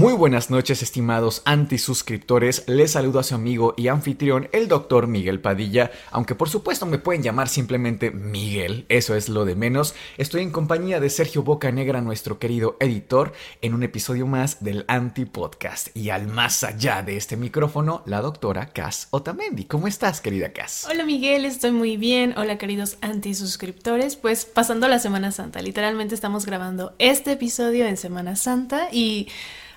[0.00, 2.64] Muy buenas noches, estimados antisuscriptores.
[2.66, 5.90] Les saludo a su amigo y anfitrión, el doctor Miguel Padilla.
[6.10, 9.94] Aunque por supuesto me pueden llamar simplemente Miguel, eso es lo de menos.
[10.16, 15.26] Estoy en compañía de Sergio Bocanegra, nuestro querido editor, en un episodio más del Anti
[15.26, 15.94] Podcast.
[15.94, 19.64] Y al más allá de este micrófono, la doctora Cass Otamendi.
[19.64, 20.86] ¿Cómo estás, querida Cass?
[20.90, 22.32] Hola, Miguel, estoy muy bien.
[22.38, 24.16] Hola, queridos antisuscriptores.
[24.16, 29.28] Pues pasando la Semana Santa, literalmente estamos grabando este episodio en Semana Santa y.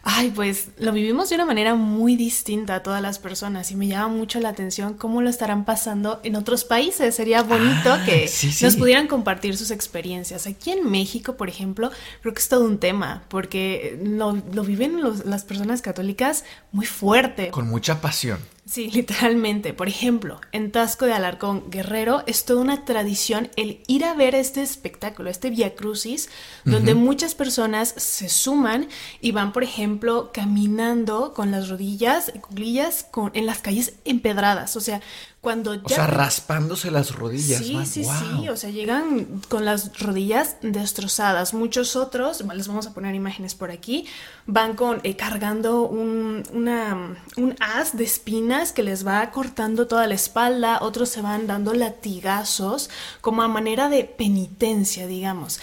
[0.05, 3.87] Ay, pues lo vivimos de una manera muy distinta a todas las personas y me
[3.87, 7.15] llama mucho la atención cómo lo estarán pasando en otros países.
[7.15, 8.65] Sería bonito Ah, que sí, sí.
[8.65, 10.45] nos pudieran compartir sus experiencias.
[10.45, 11.89] Aquí en México, por ejemplo,
[12.21, 16.85] creo que es todo un tema porque lo, lo viven los- las personas católicas muy
[16.85, 17.49] fuerte.
[17.51, 18.39] Con mucha pasión.
[18.65, 19.73] Sí, literalmente.
[19.73, 24.35] Por ejemplo, en Tasco de Alarcón Guerrero es toda una tradición el ir a ver
[24.35, 26.29] este espectáculo, este Via Crucis,
[26.63, 28.87] donde muchas personas se suman
[29.19, 34.77] y van, por ejemplo, caminando con las rodillas, cuclillas, con, en las calles empedradas.
[34.77, 35.01] O sea,
[35.43, 37.59] cuando O ya sea, raspándose las rodillas.
[37.59, 37.85] Sí, man.
[37.85, 38.13] sí, Wow.
[38.15, 41.53] sí, o sea, llegan con las rodillas destrozadas.
[41.53, 44.05] Muchos otros, les vamos a poner imágenes por aquí,
[44.45, 50.07] van con eh, cargando un, una, un haz de espinas que les va cortando toda
[50.07, 50.77] la espalda.
[50.79, 55.59] Otros se van dando latigazos como a manera de penitencia, digamos.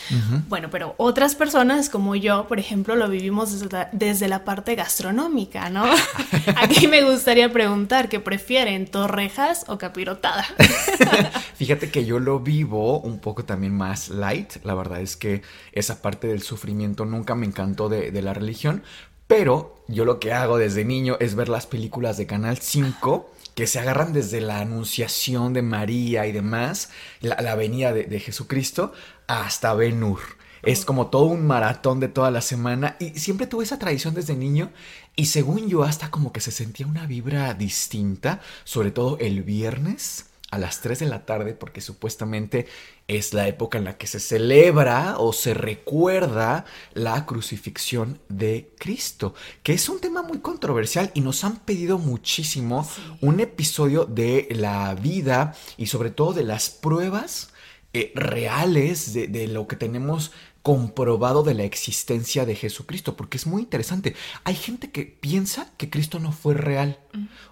[0.51, 4.75] Bueno, pero otras personas como yo, por ejemplo, lo vivimos desde la, desde la parte
[4.75, 5.85] gastronómica, ¿no?
[6.57, 10.45] Aquí me gustaría preguntar, ¿qué prefieren, torrejas o capirotada?
[11.55, 14.57] Fíjate que yo lo vivo un poco también más light.
[14.65, 15.43] La verdad es que
[15.73, 18.83] esa parte del sufrimiento nunca me encantó de, la religión.
[19.27, 23.67] Pero yo lo que hago desde niño es ver las películas de Canal 5 que
[23.67, 28.93] se agarran desde la anunciación de María y demás, la, la venida de, de Jesucristo,
[29.27, 30.21] hasta Ben Hur.
[30.63, 34.37] Es como todo un maratón de toda la semana y siempre tuve esa tradición desde
[34.37, 34.71] niño
[35.17, 40.27] y según yo hasta como que se sentía una vibra distinta, sobre todo el viernes
[40.51, 42.67] a las 3 de la tarde porque supuestamente
[43.07, 49.35] es la época en la que se celebra o se recuerda la crucifixión de Cristo,
[49.63, 52.89] que es un tema muy controversial y nos han pedido muchísimo
[53.21, 57.53] un episodio de la vida y sobre todo de las pruebas
[57.93, 60.31] eh, reales de, de lo que tenemos
[60.63, 64.15] comprobado de la existencia de Jesucristo, porque es muy interesante.
[64.45, 66.99] Hay gente que piensa que Cristo no fue real,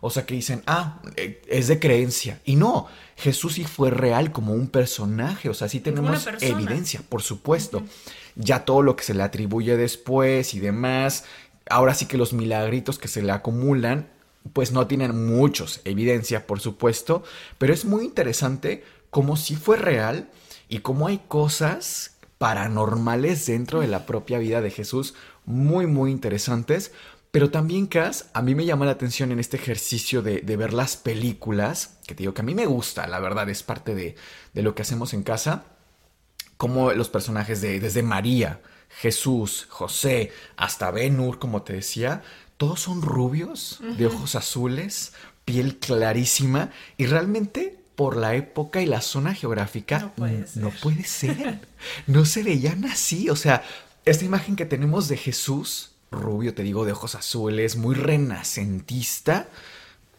[0.00, 2.86] o sea, que dicen, ah, eh, es de creencia, y no,
[3.16, 7.82] Jesús sí fue real como un personaje, o sea, sí tenemos evidencia, por supuesto.
[8.36, 11.24] Ya todo lo que se le atribuye después y demás,
[11.68, 14.08] ahora sí que los milagritos que se le acumulan,
[14.52, 17.22] pues no tienen muchos evidencia, por supuesto,
[17.58, 20.30] pero es muy interesante cómo sí fue real
[20.68, 26.92] y cómo hay cosas paranormales dentro de la propia vida de Jesús, muy, muy interesantes.
[27.30, 30.72] Pero también, Cass, a mí me llama la atención en este ejercicio de, de ver
[30.72, 34.16] las películas, que te digo que a mí me gusta, la verdad, es parte de,
[34.54, 35.64] de lo que hacemos en casa,
[36.56, 42.22] como los personajes de desde María, Jesús, José, hasta Ben Hur, como te decía,
[42.56, 45.12] todos son rubios, de ojos azules,
[45.44, 50.62] piel clarísima, y realmente por la época y la zona geográfica No puede ser.
[50.62, 51.58] no puede ser.
[52.06, 53.28] No se veían así.
[53.28, 53.64] O sea,
[54.04, 59.48] esta imagen que tenemos de Jesús, rubio, te digo, de ojos azules, muy renacentista,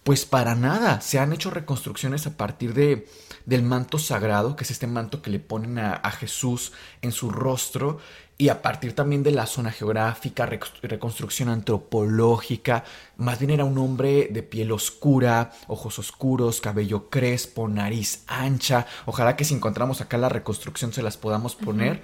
[0.04, 1.00] pues para nada.
[1.00, 3.08] Se han hecho reconstrucciones a partir de,
[3.50, 7.30] del manto sagrado, que es este manto que le ponen a, a Jesús en su
[7.32, 7.98] rostro,
[8.38, 12.86] y a partir también de la zona geográfica, rec- reconstrucción antropológica.
[13.18, 18.86] Más bien era un hombre de piel oscura, ojos oscuros, cabello crespo, nariz ancha.
[19.06, 22.02] Ojalá que si encontramos acá la reconstrucción se las podamos poner.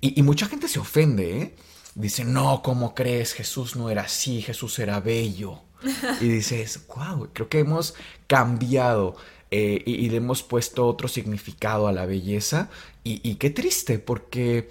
[0.00, 1.54] y, y mucha gente se ofende, ¿eh?
[1.94, 3.32] Dice, no, ¿cómo crees?
[3.32, 5.60] Jesús no era así, Jesús era bello.
[6.20, 7.94] Y dices, wow, creo que hemos
[8.26, 9.16] cambiado
[9.50, 12.68] eh, y, y le hemos puesto otro significado a la belleza.
[13.04, 14.68] Y, y qué triste, porque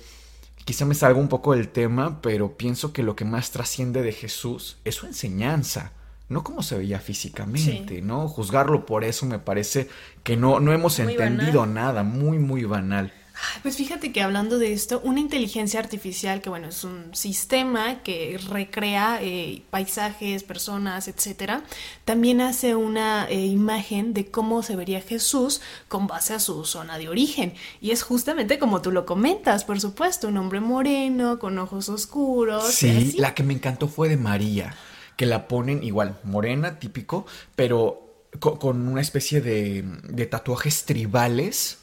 [0.66, 4.12] quizá me salga un poco del tema, pero pienso que lo que más trasciende de
[4.14, 5.94] Jesús es su enseñanza.
[6.28, 8.28] no como se veía físicamente, ¿no?
[8.28, 9.88] Juzgarlo por eso me parece
[10.24, 13.14] que no, no hemos entendido nada, muy, muy banal.
[13.62, 18.40] Pues fíjate que hablando de esto, una inteligencia artificial, que bueno, es un sistema que
[18.50, 21.64] recrea eh, paisajes, personas, etcétera,
[22.06, 26.98] también hace una eh, imagen de cómo se vería Jesús con base a su zona
[26.98, 27.54] de origen.
[27.82, 32.74] Y es justamente como tú lo comentas, por supuesto, un hombre moreno, con ojos oscuros.
[32.74, 34.76] Sí, la que me encantó fue de María,
[35.18, 38.02] que la ponen igual, morena, típico, pero
[38.40, 41.80] con, una especie de, de tatuajes tribales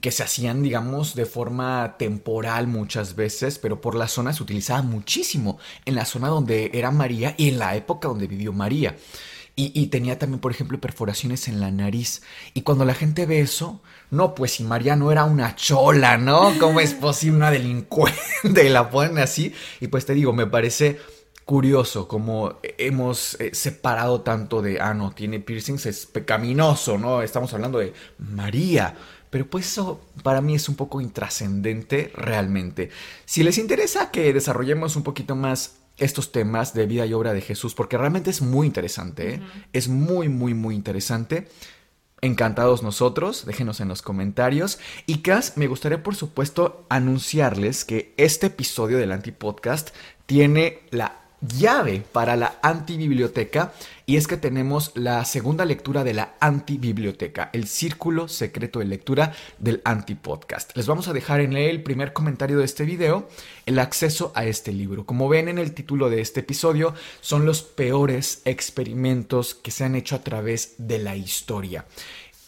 [0.00, 4.82] que se hacían, digamos, de forma temporal muchas veces, pero por la zona se utilizaba
[4.82, 8.96] muchísimo, en la zona donde era María y en la época donde vivió María.
[9.60, 12.22] Y, tenía también, por ejemplo, perforaciones en la nariz.
[12.54, 16.52] Y cuando la gente ve eso, no, pues si María no era una chola, ¿no?
[16.60, 18.18] ¿Cómo es posible una delincuente?
[18.64, 19.52] Y la ponen así.
[19.80, 21.00] Y pues te digo, me parece
[21.44, 27.22] curioso como hemos eh, separado tanto de, ah, no, tiene piercings, es pecaminoso, ¿no?
[27.22, 28.94] Estamos hablando de María.
[29.30, 32.90] Pero pues eso para mí es un poco intrascendente realmente.
[33.24, 37.40] Si les interesa que desarrollemos un poquito más estos temas de vida y obra de
[37.40, 39.40] Jesús, porque realmente es muy interesante, ¿eh?
[39.72, 41.48] es muy, muy, muy interesante.
[42.20, 44.78] Encantados nosotros, déjenos en los comentarios.
[45.06, 49.90] Y Cas, me gustaría por supuesto anunciarles que este episodio del Antipodcast
[50.26, 53.72] tiene la llave para la antibiblioteca
[54.06, 59.34] y es que tenemos la segunda lectura de la antibiblioteca, el círculo secreto de lectura
[59.58, 60.76] del antipodcast.
[60.76, 63.28] Les vamos a dejar en el primer comentario de este video
[63.66, 65.04] el acceso a este libro.
[65.04, 69.94] Como ven en el título de este episodio, son los peores experimentos que se han
[69.94, 71.84] hecho a través de la historia.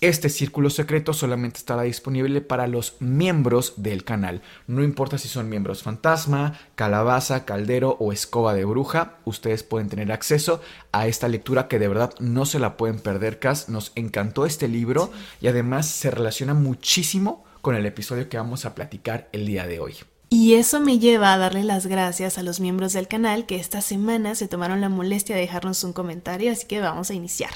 [0.00, 4.40] Este círculo secreto solamente estará disponible para los miembros del canal.
[4.66, 10.10] No importa si son miembros fantasma, calabaza, caldero o escoba de bruja, ustedes pueden tener
[10.10, 10.62] acceso
[10.92, 13.68] a esta lectura que de verdad no se la pueden perder, Cas.
[13.68, 15.10] Nos encantó este libro
[15.42, 19.80] y además se relaciona muchísimo con el episodio que vamos a platicar el día de
[19.80, 19.96] hoy.
[20.32, 23.80] Y eso me lleva a darle las gracias a los miembros del canal que esta
[23.80, 27.50] semana se tomaron la molestia de dejarnos un comentario, así que vamos a iniciar.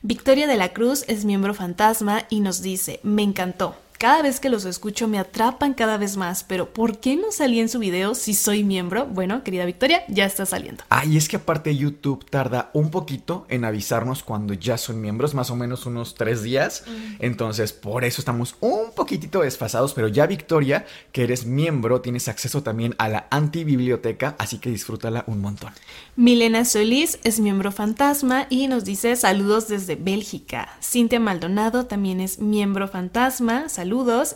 [0.00, 4.50] Victoria de la Cruz es miembro fantasma y nos dice, me encantó, cada vez que
[4.50, 8.14] los escucho me atrapan cada vez más, pero ¿por qué no salí en su video
[8.14, 9.06] si soy miembro?
[9.06, 10.84] Bueno, querida Victoria, ya está saliendo.
[10.90, 15.34] Ah, y es que aparte YouTube tarda un poquito en avisarnos cuando ya son miembros,
[15.34, 16.84] más o menos unos tres días.
[17.18, 22.62] Entonces, por eso estamos un poquitito desfasados, pero ya Victoria, que eres miembro, tienes acceso
[22.62, 25.72] también a la antibiblioteca, así que disfrútala un montón.
[26.16, 30.68] Milena Solís es miembro fantasma y nos dice saludos desde Bélgica.
[30.82, 33.68] Cintia Maldonado también es miembro fantasma.
[33.68, 33.85] Saludos.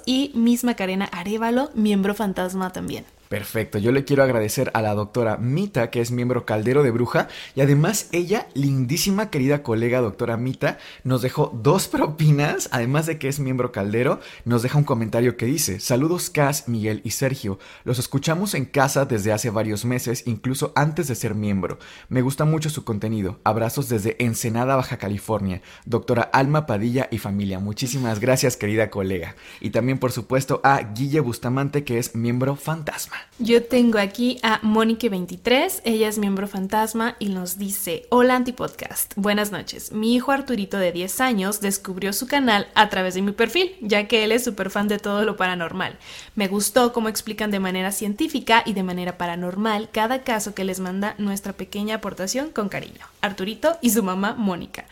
[0.06, 3.04] Y Miss Macarena Arevalo, miembro fantasma también.
[3.30, 7.28] Perfecto, yo le quiero agradecer a la doctora Mita, que es miembro caldero de Bruja,
[7.54, 13.28] y además ella, lindísima querida colega doctora Mita, nos dejó dos propinas, además de que
[13.28, 18.00] es miembro caldero, nos deja un comentario que dice, saludos Cas, Miguel y Sergio, los
[18.00, 21.78] escuchamos en casa desde hace varios meses, incluso antes de ser miembro,
[22.08, 27.60] me gusta mucho su contenido, abrazos desde Ensenada, Baja California, doctora Alma Padilla y familia,
[27.60, 33.19] muchísimas gracias querida colega, y también por supuesto a Guille Bustamante, que es miembro fantasma.
[33.38, 39.50] Yo tengo aquí a Mónica23, ella es miembro fantasma y nos dice, hola Antipodcast, buenas
[39.50, 43.74] noches, mi hijo Arturito de 10 años descubrió su canal a través de mi perfil,
[43.80, 45.98] ya que él es súper fan de todo lo paranormal.
[46.34, 50.80] Me gustó cómo explican de manera científica y de manera paranormal cada caso que les
[50.80, 54.86] manda nuestra pequeña aportación con cariño, Arturito y su mamá Mónica.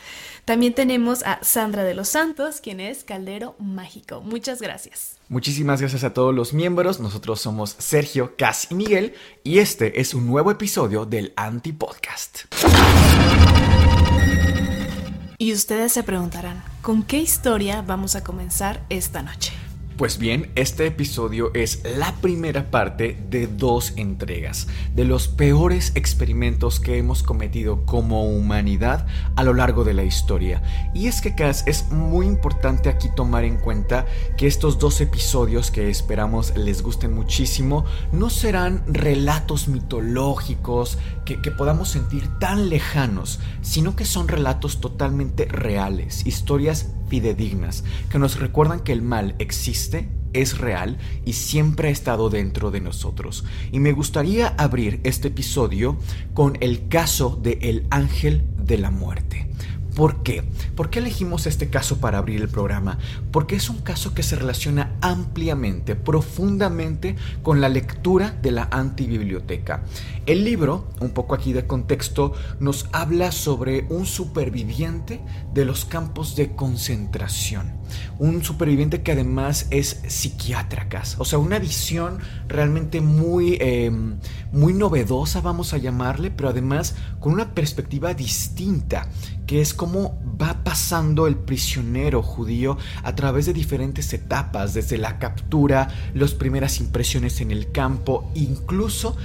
[0.44, 4.22] También tenemos a Sandra de los Santos, quien es Caldero Mágico.
[4.22, 5.18] Muchas gracias.
[5.28, 7.00] Muchísimas gracias a todos los miembros.
[7.00, 12.44] Nosotros somos Sergio, Cas y Miguel y este es un nuevo episodio del Anti Podcast.
[15.36, 19.52] Y ustedes se preguntarán, ¿con qué historia vamos a comenzar esta noche?
[19.98, 26.78] Pues bien, este episodio es la primera parte de dos entregas, de los peores experimentos
[26.78, 30.62] que hemos cometido como humanidad a lo largo de la historia.
[30.94, 35.72] Y es que, Cass, es muy importante aquí tomar en cuenta que estos dos episodios
[35.72, 43.40] que esperamos les gusten muchísimo no serán relatos mitológicos que, que podamos sentir tan lejanos,
[43.62, 49.87] sino que son relatos totalmente reales, historias fidedignas, que nos recuerdan que el mal existe,
[50.32, 53.44] es real y siempre ha estado dentro de nosotros.
[53.72, 55.98] Y me gustaría abrir este episodio
[56.34, 59.48] con el caso de El Ángel de la Muerte.
[59.98, 60.44] ¿Por qué?
[60.76, 62.98] ¿Por qué elegimos este caso para abrir el programa?
[63.32, 69.82] Porque es un caso que se relaciona ampliamente, profundamente con la lectura de la antibiblioteca.
[70.24, 75.20] El libro, un poco aquí de contexto, nos habla sobre un superviviente
[75.52, 77.77] de los campos de concentración.
[78.18, 82.18] Un superviviente que además es psiquiátricas, o sea, una visión
[82.48, 84.16] realmente muy, em,
[84.52, 89.08] muy novedosa, vamos a llamarle, pero además con una perspectiva distinta
[89.46, 95.18] que es como va pasando el prisionero judío a través de diferentes etapas, desde la
[95.18, 99.16] captura, las primeras impresiones en el campo, incluso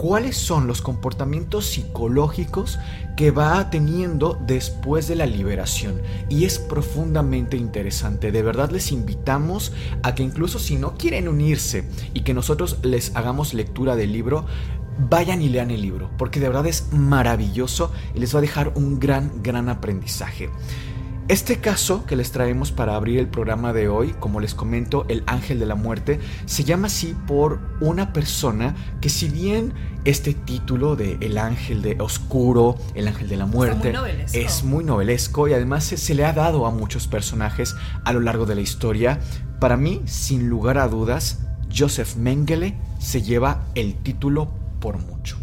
[0.00, 2.78] cuáles son los comportamientos psicológicos
[3.18, 6.00] que va teniendo después de la liberación.
[6.30, 8.32] Y es profundamente interesante.
[8.32, 13.14] De verdad les invitamos a que incluso si no quieren unirse y que nosotros les
[13.14, 14.46] hagamos lectura del libro,
[15.10, 18.72] vayan y lean el libro, porque de verdad es maravilloso y les va a dejar
[18.76, 20.48] un gran, gran aprendizaje.
[21.28, 25.22] Este caso que les traemos para abrir el programa de hoy, como les comento, el
[25.26, 29.72] ángel de la muerte, se llama así por una persona que si bien
[30.04, 33.94] este título de el ángel de oscuro, el ángel de la muerte,
[34.32, 38.20] es muy novelesco y además se, se le ha dado a muchos personajes a lo
[38.20, 39.20] largo de la historia,
[39.60, 41.40] para mí, sin lugar a dudas,
[41.74, 44.50] Joseph Mengele se lleva el título
[44.80, 45.39] por mucho.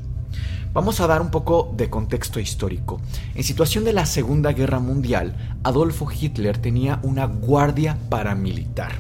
[0.74, 3.02] Vamos a dar un poco de contexto histórico.
[3.36, 8.92] En situación de la Segunda Guerra Mundial, Adolfo Hitler tenía una guardia paramilitar,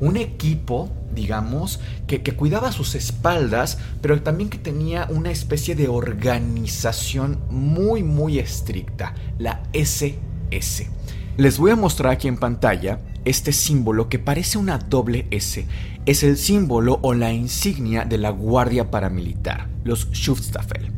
[0.00, 7.40] un equipo, digamos, que, cuidaba sus espaldas, pero también que tenía una especie de organización
[7.50, 10.88] muy, muy estricta, la SS.
[11.36, 15.66] Les voy a mostrar aquí en pantalla este símbolo que parece una doble S.
[16.06, 20.93] Es el símbolo o la insignia de la Guardia Paramilitar, los Schutzstaffel.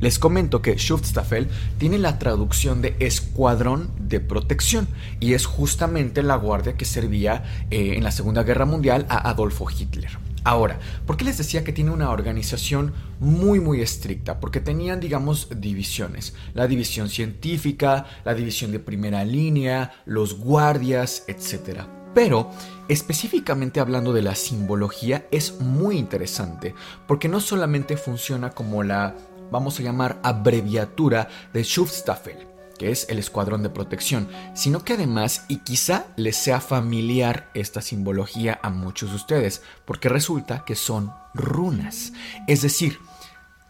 [0.00, 4.88] Les comento que Schutzstaffel tiene la traducción de escuadrón de protección
[5.20, 9.66] y es justamente la guardia que servía eh, en la Segunda Guerra Mundial a Adolfo
[9.70, 10.18] Hitler.
[10.42, 14.40] Ahora, ¿por qué les decía que tiene una organización muy muy estricta?
[14.40, 16.34] Porque tenían, digamos, divisiones.
[16.54, 21.82] La división científica, la división de primera línea, los guardias, etc.
[22.14, 22.50] Pero,
[22.88, 26.74] específicamente hablando de la simbología, es muy interesante,
[27.06, 29.14] porque no solamente funciona como la
[29.50, 35.44] vamos a llamar abreviatura de Schutzstaffel, que es el escuadrón de protección, sino que además,
[35.48, 41.12] y quizá les sea familiar esta simbología a muchos de ustedes, porque resulta que son
[41.34, 42.12] runas.
[42.46, 42.98] Es decir,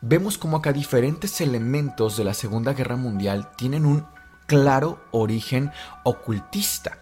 [0.01, 4.07] vemos como acá diferentes elementos de la Segunda Guerra Mundial tienen un
[4.47, 5.71] claro origen
[6.05, 6.99] ocultista.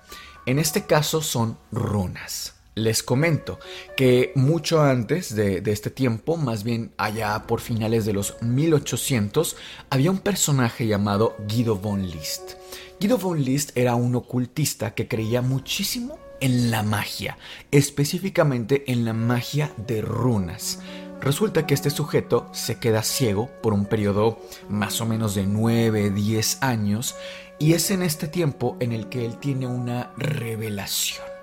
[0.47, 2.58] En este caso son runas.
[2.79, 3.59] Les comento
[3.97, 9.57] que mucho antes de, este tiempo, más bien allá por finales de los 1800,
[9.91, 12.53] había un personaje llamado Guido von List.
[13.01, 17.37] Guido von List era un ocultista que creía muchísimo en la magia,
[17.73, 20.79] específicamente en la magia de runas.
[21.21, 26.59] Resulta que este sujeto se queda ciego por un periodo más o menos de 9-10
[26.61, 27.17] años
[27.59, 31.38] y es en este tiempo en el que él tiene una revelación.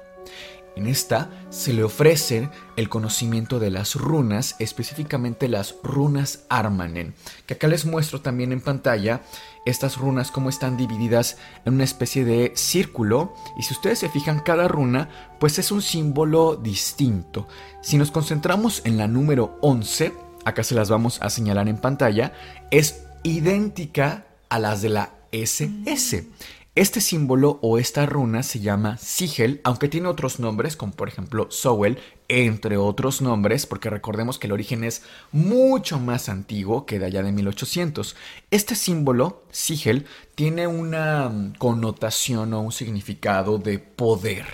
[0.75, 7.13] En esta se le ofrece el conocimiento de las runas, específicamente las runas Armanen,
[7.46, 9.22] que acá les muestro también en pantalla
[9.65, 14.41] estas runas como están divididas en una especie de círculo y si ustedes se fijan
[14.41, 17.48] cada runa pues es un símbolo distinto.
[17.82, 20.13] Si nos concentramos en la número 11,
[20.44, 22.34] acá se las vamos a señalar en pantalla,
[22.70, 26.27] es idéntica a las de la SS.
[26.75, 31.48] Este símbolo o esta runa se llama sigel, aunque tiene otros nombres, como por ejemplo
[31.50, 35.01] Sowell, entre otros nombres, porque recordemos que el origen es
[35.32, 38.17] mucho más antiguo que de allá de 1800.
[38.51, 40.05] Este símbolo, sigel,
[40.36, 44.46] tiene una mm, connotación o un significado de poder,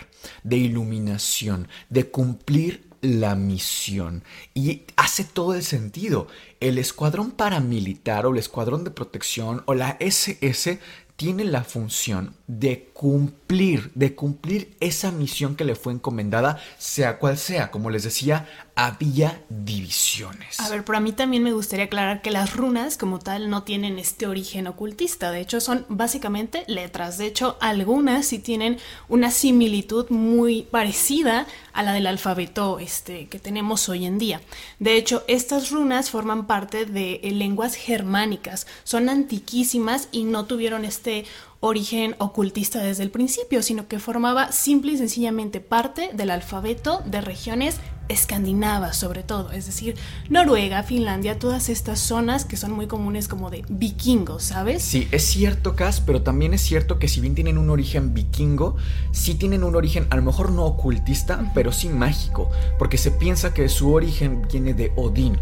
[0.44, 4.24] de iluminación, de cumplir la misión.
[4.54, 6.28] Y hace todo el sentido.
[6.60, 10.80] El escuadrón paramilitar o el escuadrón de protección o la SS
[11.22, 17.38] tiene la función de cumplir, de cumplir esa misión que le fue encomendada, sea cual
[17.38, 17.70] sea.
[17.70, 20.60] Como les decía, había divisiones.
[20.60, 23.62] A ver, pero a mí también me gustaría aclarar que las runas como tal no
[23.62, 29.30] tienen este origen ocultista, de hecho son básicamente letras, de hecho algunas sí tienen una
[29.30, 34.42] similitud muy parecida a la del alfabeto este, que tenemos hoy en día.
[34.80, 41.11] De hecho, estas runas forman parte de lenguas germánicas, son antiquísimas y no tuvieron este
[41.12, 41.25] say
[41.62, 47.22] origen ocultista desde el principio, sino que formaba simple y sencillamente parte del alfabeto de
[47.22, 47.80] regiones
[48.12, 49.96] escandinavas sobre todo, es decir,
[50.30, 54.84] Noruega, Finlandia, todas estas zonas que son muy comunes como de vikingos, ¿sabes?
[54.84, 58.75] Sí, es cierto, Cas, pero también es cierto que si bien tienen un origen vikingo,
[59.12, 63.53] sí tienen un origen a lo mejor no ocultista, pero sí mágico, porque se piensa
[63.53, 65.38] que su origen viene de Odín,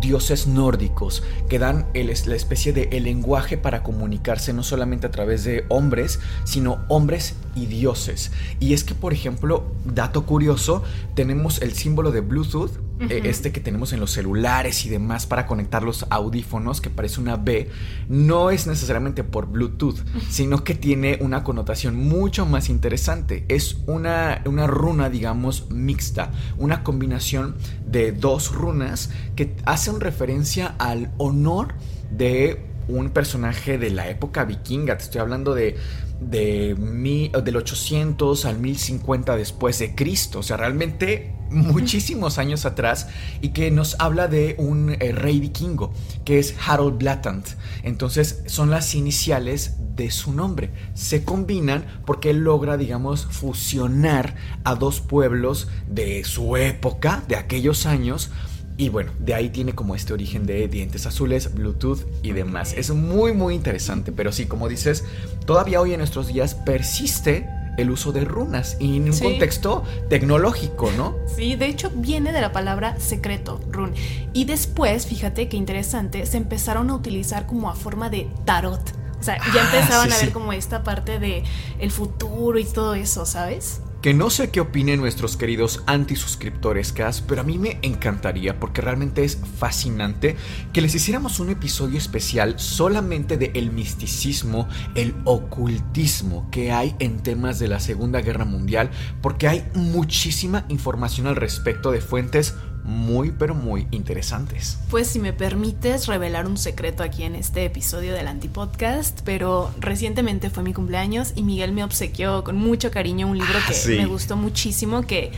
[0.00, 5.10] dioses nórdicos, que dan el, la especie de el lenguaje para comunicarse no solamente a
[5.10, 8.30] través de hombres, sino hombres y dioses.
[8.60, 10.82] Y es que, por ejemplo, dato curioso,
[11.14, 15.46] tenemos el símbolo de Bluetooth, eh, este que tenemos en los celulares y demás para
[15.46, 17.70] conectar los audífonos, que parece una B,
[18.08, 19.98] no es necesariamente por Bluetooth,
[20.30, 23.44] sino que tiene una connotación mucho más interesante.
[23.48, 31.12] Es una, una runa, digamos, mixta, una combinación de dos runas que hacen referencia al
[31.18, 31.74] honor
[32.10, 34.96] de un personaje de la época vikinga.
[34.96, 35.76] Te estoy hablando de
[36.20, 43.08] de mi, del 800 al 1050 después de Cristo, o sea, realmente muchísimos años atrás
[43.40, 45.92] y que nos habla de un eh, rey vikingo
[46.24, 47.46] que es Harold Blatant.
[47.82, 50.70] Entonces son las iniciales de su nombre.
[50.94, 57.86] Se combinan porque él logra, digamos, fusionar a dos pueblos de su época, de aquellos
[57.86, 58.30] años,
[58.78, 62.74] y bueno, de ahí tiene como este origen de dientes azules, Bluetooth y demás.
[62.76, 65.04] Es muy, muy interesante, pero sí, como dices,
[65.46, 70.90] todavía hoy en nuestros días persiste el uso de runas y en un contexto tecnológico,
[70.92, 71.14] ¿no?
[71.36, 73.94] Sí, de hecho viene de la palabra secreto, run.
[74.32, 78.80] Y después, fíjate qué interesante, se empezaron a utilizar como a forma de tarot.
[79.18, 81.42] O sea, ya ah, empezaban a ver como esta parte de
[81.78, 83.80] el futuro y todo eso, ¿sabes?
[84.06, 88.80] Que no sé qué opinen nuestros queridos antisuscriptores CAS, pero a mí me encantaría porque
[88.80, 90.36] realmente es fascinante
[90.72, 97.20] que les hiciéramos un episodio especial solamente de el misticismo, el ocultismo que hay en
[97.20, 98.90] temas de la Segunda Guerra Mundial,
[99.22, 102.54] porque hay muchísima información al respecto de fuentes
[102.86, 104.78] muy pero muy interesantes.
[104.90, 110.50] Pues si me permites revelar un secreto aquí en este episodio del Antipodcast, pero recientemente
[110.50, 114.06] fue mi cumpleaños y Miguel me obsequió con mucho cariño un libro ah, que me
[114.06, 115.32] gustó muchísimo que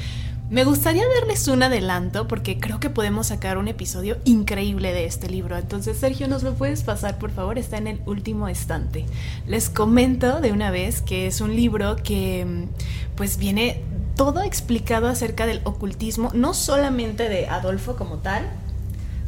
[0.51, 5.29] me gustaría darles un adelanto porque creo que podemos sacar un episodio increíble de este
[5.29, 5.59] libro.
[5.59, 7.59] Entonces, Sergio, ¿nos lo puedes pasar, por favor?
[7.59, 9.05] Está en el último estante.
[9.47, 12.67] Les comento de una vez que es un libro que
[13.15, 13.83] pues viene
[14.19, 18.51] todo explicado acerca del ocultismo, no solamente de Adolfo como tal,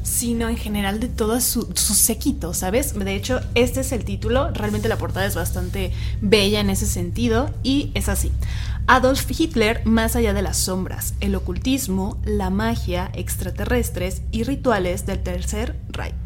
[0.02, 2.98] sino en general de todo su, su, ¿sabes?
[2.98, 7.50] De hecho, este es el título, realmente la portada es bastante bella en ese sentido
[7.62, 8.32] y es así.
[8.88, 15.22] Adolf Hitler más allá de las sombras, el ocultismo, la magia, extraterrestres y rituales del
[15.22, 16.16] Tercer Reich.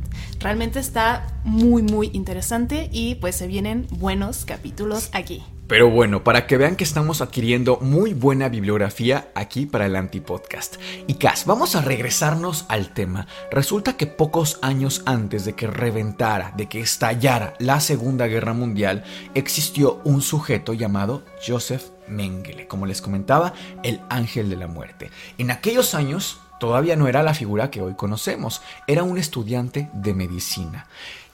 [0.40, 5.42] Realmente está muy muy interesante y pues se vienen buenos capítulos aquí.
[5.66, 10.76] Pero bueno, para que vean que estamos adquiriendo muy buena bibliografía aquí para el Antipodcast.
[11.06, 13.26] Y Cas, vamos a regresarnos al tema.
[13.50, 19.04] Resulta que pocos años antes de que reventara, de que estallara la Segunda Guerra Mundial,
[19.34, 25.10] existió un sujeto llamado Joseph Mengele, como les comentaba, el ángel de la muerte.
[25.38, 30.12] En aquellos años todavía no era la figura que hoy conocemos, era un estudiante de
[30.12, 30.86] medicina.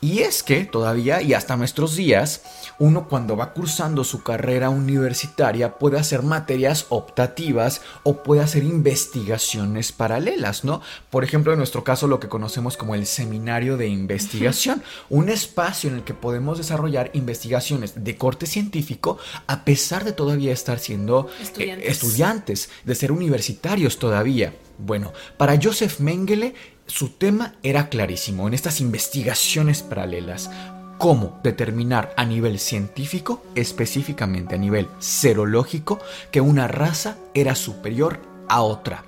[0.02, 2.42] Y es que todavía y hasta nuestros días,
[2.78, 9.92] uno cuando va cursando su carrera universitaria puede hacer materias optativas o puede hacer investigaciones
[9.92, 10.80] paralelas, ¿no?
[11.10, 15.90] Por ejemplo, en nuestro caso lo que conocemos como el seminario de investigación, un espacio
[15.90, 21.28] en el que podemos desarrollar investigaciones de corte científico a pesar de todavía estar siendo
[21.58, 24.54] eh, estudiantes de ser universitarios todavía.
[24.78, 26.54] Bueno, para Joseph Mengele
[26.90, 30.50] su tema era clarísimo en estas investigaciones paralelas.
[30.98, 36.00] Cómo determinar a nivel científico, específicamente a nivel serológico,
[36.33, 39.05] que una raza era superior a otra.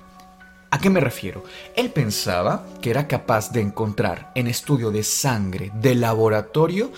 [0.71, 1.43] ¿A qué me refiero?
[1.75, 6.91] Él pensaba que era capaz de encontrar en estudio de sangre de laboratorio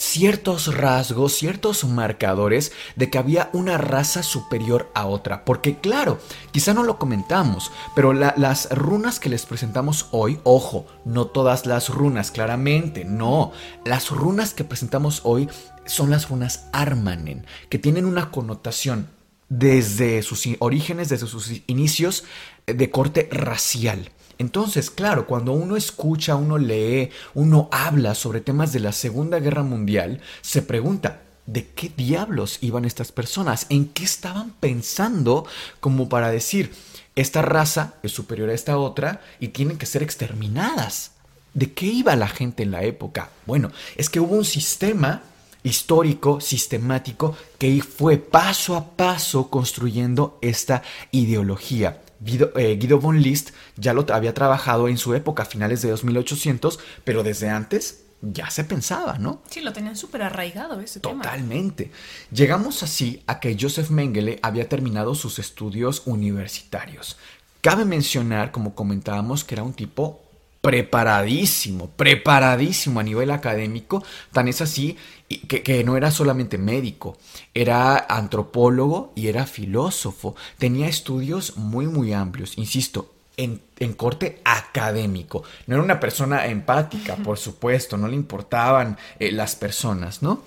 [0.00, 5.44] ciertos rasgos, ciertos marcadores de que había una raza superior a otra.
[5.44, 6.18] Porque claro,
[6.52, 11.90] quizá no lo comentamos, pero las runas que les presentamos hoy, ojo, no todas las
[11.90, 13.52] runas, claramente, no.
[13.84, 15.50] Las runas que presentamos hoy
[15.84, 19.06] son las runas Armanen, que tienen una connotación
[19.50, 22.24] desde sus orígenes, desde sus inicios,
[22.66, 24.10] de corte racial.
[24.40, 29.62] Entonces, claro, cuando uno escucha, uno lee, uno habla sobre temas de la Segunda Guerra
[29.62, 33.66] Mundial, se pregunta, ¿de qué diablos iban estas personas?
[33.68, 35.44] ¿En qué estaban pensando
[35.80, 36.72] como para decir,
[37.16, 41.10] esta raza es superior a esta otra y tienen que ser exterminadas?
[41.52, 43.28] ¿De qué iba la gente en la época?
[43.44, 45.20] Bueno, es que hubo un sistema
[45.64, 52.00] histórico, sistemático, que fue paso a paso construyendo esta ideología.
[52.20, 55.90] Guido, eh, Guido, von List ya lo había trabajado en su época, a finales de
[55.90, 59.40] 2800, pero desde antes ya se pensaba, ¿no?
[59.48, 61.22] Sí, lo tenían súper arraigado ese tema.
[61.22, 61.90] Totalmente.
[62.30, 67.16] Llegamos así a que Joseph Mengele había terminado sus estudios universitarios.
[67.62, 70.22] Cabe mencionar, como comentábamos, que era un tipo
[70.60, 74.98] preparadísimo, preparadísimo a nivel académico, tan es así
[75.38, 77.16] que, que, no era solamente médico,
[77.54, 85.76] era antropólogo y era filósofo, tenía estudios muy muy amplios, insisto, en, corte académico, no
[85.76, 90.42] era una persona empática, por supuesto, no le importaban eh, las personas, ¿no?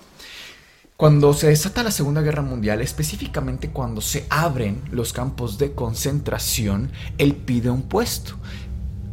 [0.96, 6.92] Cuando se desata la Segunda Guerra Mundial, específicamente cuando se abren los campos de concentración,
[7.18, 8.36] él pide un puesto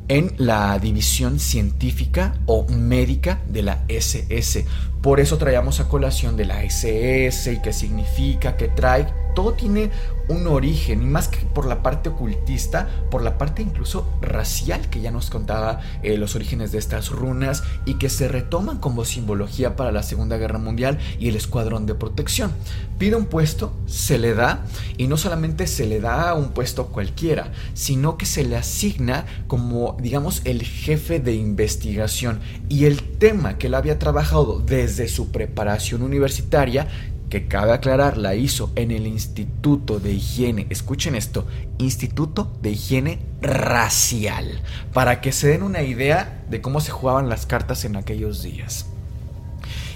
[0.07, 4.65] en la división científica o médica de la SS.
[5.01, 9.20] Por eso traíamos a colación de la SS y qué significa, qué trae.
[9.35, 9.91] Todo tiene
[10.27, 15.01] un origen, y más que por la parte ocultista, por la parte incluso racial que
[15.01, 19.75] ya nos contaba eh, los orígenes de estas runas y que se retoman como simbología
[19.75, 22.51] para la Segunda Guerra Mundial y el escuadrón de protección.
[22.97, 24.63] Pide un puesto, se le da,
[24.97, 29.97] y no solamente se le da un puesto cualquiera, sino que se le asigna como,
[29.99, 32.39] digamos, el jefe de investigación.
[32.69, 36.87] Y el tema que él había trabajado desde su preparación universitaria
[37.31, 43.19] que cabe aclarar la hizo en el Instituto de Higiene, escuchen esto, Instituto de Higiene
[43.41, 44.61] Racial,
[44.93, 48.85] para que se den una idea de cómo se jugaban las cartas en aquellos días.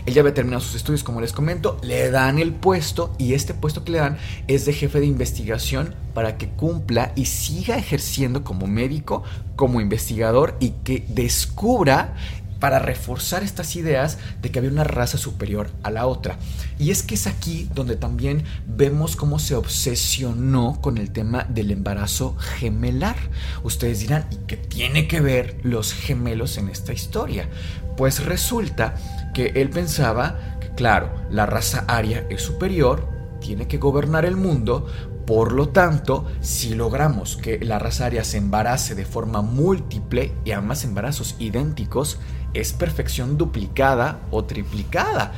[0.06, 3.84] Ella había terminado sus estudios, como les comento, le dan el puesto y este puesto
[3.84, 4.18] que le dan
[4.48, 9.24] es de jefe de investigación para que cumpla y siga ejerciendo como médico,
[9.58, 12.14] como investigador y que descubra
[12.60, 16.38] para reforzar estas ideas de que había una raza superior a la otra.
[16.80, 21.72] Y es que es aquí donde también vemos cómo se obsesionó con el tema del
[21.72, 23.16] embarazo gemelar.
[23.64, 27.50] Ustedes dirán, ¿y qué tiene que ver los gemelos en esta historia?
[27.98, 28.96] Pues resulta
[29.34, 33.08] que él pensaba que, claro, la raza aria es superior,
[33.40, 34.88] tiene que gobernar el mundo,
[35.26, 40.52] por lo tanto, si logramos que la raza aria se embarace de forma múltiple y
[40.52, 42.20] además embarazos idénticos,
[42.54, 45.34] es perfección duplicada o triplicada.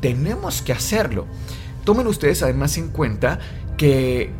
[0.00, 1.26] Tenemos que hacerlo.
[1.84, 3.40] Tomen ustedes además en cuenta
[3.76, 4.32] que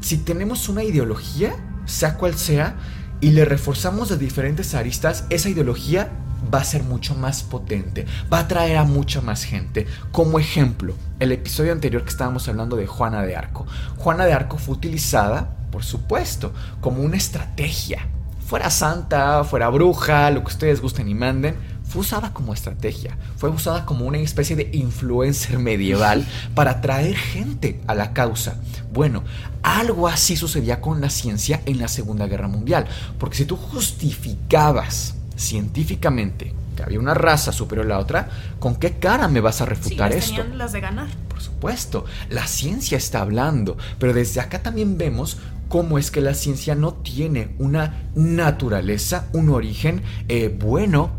[0.00, 2.76] si tenemos una ideología, sea cual sea,
[3.20, 6.10] y le reforzamos de diferentes aristas, esa ideología
[6.52, 9.86] va a ser mucho más potente, va a atraer a mucha más gente.
[10.12, 13.66] Como ejemplo, el episodio anterior que estábamos hablando de Juana de Arco.
[13.96, 18.08] Juana de Arco fue utilizada, por supuesto, como una estrategia.
[18.46, 23.48] Fuera santa, fuera bruja, lo que ustedes gusten y manden, fue usada como estrategia, fue
[23.48, 28.56] usada como una especie de influencer medieval para atraer gente a la causa.
[28.92, 29.24] Bueno,
[29.62, 32.86] algo así sucedía con la ciencia en la Segunda Guerra Mundial,
[33.18, 38.28] porque si tú justificabas científicamente que había una raza superior a la otra,
[38.60, 40.44] ¿con qué cara me vas a refutar sí, esto?
[40.54, 41.08] las de ganar.
[41.28, 46.34] Por supuesto, la ciencia está hablando, pero desde acá también vemos cómo es que la
[46.34, 51.10] ciencia no tiene una naturaleza, un origen eh, bueno,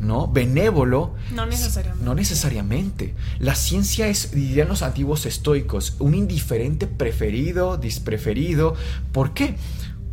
[0.00, 0.28] ¿no?
[0.28, 1.14] Benévolo.
[1.32, 2.04] No necesariamente.
[2.04, 3.14] No necesariamente.
[3.38, 8.74] La ciencia es, dirían los antiguos estoicos, un indiferente preferido, dispreferido.
[9.12, 9.56] ¿Por qué?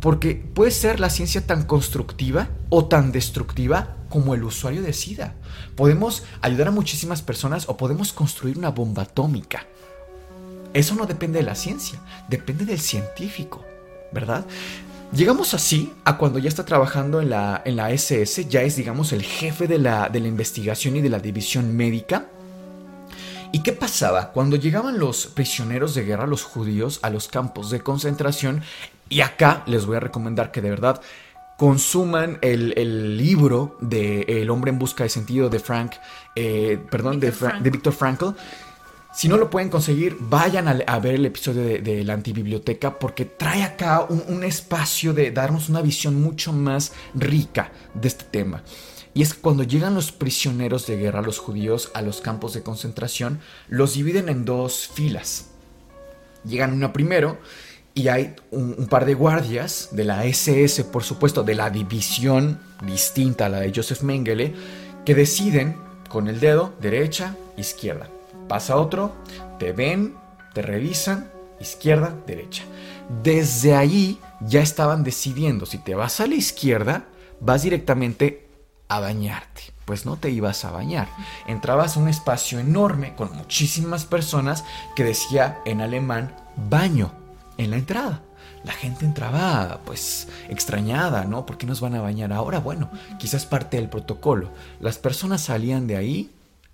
[0.00, 5.34] Porque puede ser la ciencia tan constructiva o tan destructiva como el usuario decida.
[5.76, 9.66] Podemos ayudar a muchísimas personas o podemos construir una bomba atómica.
[10.72, 13.64] Eso no depende de la ciencia, depende del científico,
[14.12, 14.46] ¿verdad?
[15.12, 19.12] Llegamos así a cuando ya está trabajando en la, en la SS, ya es, digamos,
[19.12, 22.26] el jefe de la, de la investigación y de la división médica.
[23.52, 24.30] ¿Y qué pasaba?
[24.30, 28.62] Cuando llegaban los prisioneros de guerra, los judíos, a los campos de concentración,
[29.10, 31.02] y acá les voy a recomendar que de verdad
[31.58, 35.92] consuman el, libro de El hombre en busca de sentido de Frank,
[36.34, 38.28] eh, perdón, de, de Víctor Frankl.
[39.12, 43.62] Si no lo pueden conseguir, vayan a, ver el episodio de, la antibiblioteca porque trae
[43.64, 48.62] acá un, un, espacio de darnos una visión mucho más rica de este tema.
[49.12, 52.62] Y es que cuando llegan los prisioneros de guerra, los judíos, a los campos de
[52.62, 55.50] concentración, los dividen en dos filas.
[56.44, 57.38] Llegan uno primero
[57.94, 63.46] y hay un, par de guardias de la SS, por supuesto, de la división distinta
[63.46, 64.54] a la de Joseph Mengele,
[65.04, 65.76] que deciden
[66.08, 68.08] con el dedo derecha, izquierda.
[68.48, 69.14] Pasa otro,
[69.58, 70.14] te ven,
[70.54, 72.64] te revisan, izquierda, derecha.
[73.22, 77.06] Desde ahí ya estaban decidiendo si te vas a la izquierda,
[77.40, 78.46] vas directamente
[78.88, 81.08] a bañarte pues no te ibas a bañar.
[81.48, 84.62] Entrabas a un espacio enorme con muchísimas personas
[84.94, 87.10] que decía en alemán baño
[87.64, 88.22] en la entrada.
[88.64, 91.46] La gente entraba pues extrañada, ¿no?
[91.46, 92.58] ¿Por qué nos van a bañar ahora?
[92.58, 94.50] Bueno, quizás parte del protocolo.
[94.80, 96.30] Las personas salían de ahí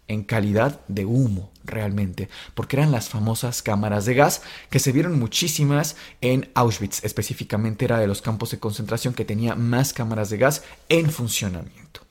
[0.09, 5.19] en calidad de humo realmente, porque eran las famosas cámaras de gas que se vieron
[5.19, 10.39] muchísimas en Auschwitz, específicamente era de los campos de concentración que tenía más cámaras de
[10.39, 12.03] gas en funcionamiento.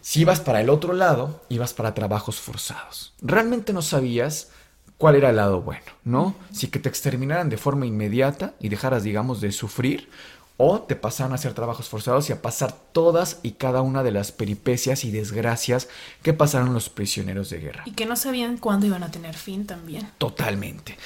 [0.00, 3.14] Si ibas para el otro lado, ibas para trabajos forzados.
[3.20, 4.50] Realmente no sabías
[4.98, 6.34] cuál era el lado bueno, ¿no?
[6.52, 10.08] Si que te exterminaran de forma inmediata y dejaras, digamos, de sufrir,
[10.60, 14.10] o te pasaban a hacer trabajos forzados y a pasar todas y cada una de
[14.10, 15.88] las peripecias y desgracias
[16.22, 17.84] que pasaron los prisioneros de guerra.
[17.86, 20.10] Y que no sabían cuándo iban a tener fin también.
[20.18, 20.98] Totalmente.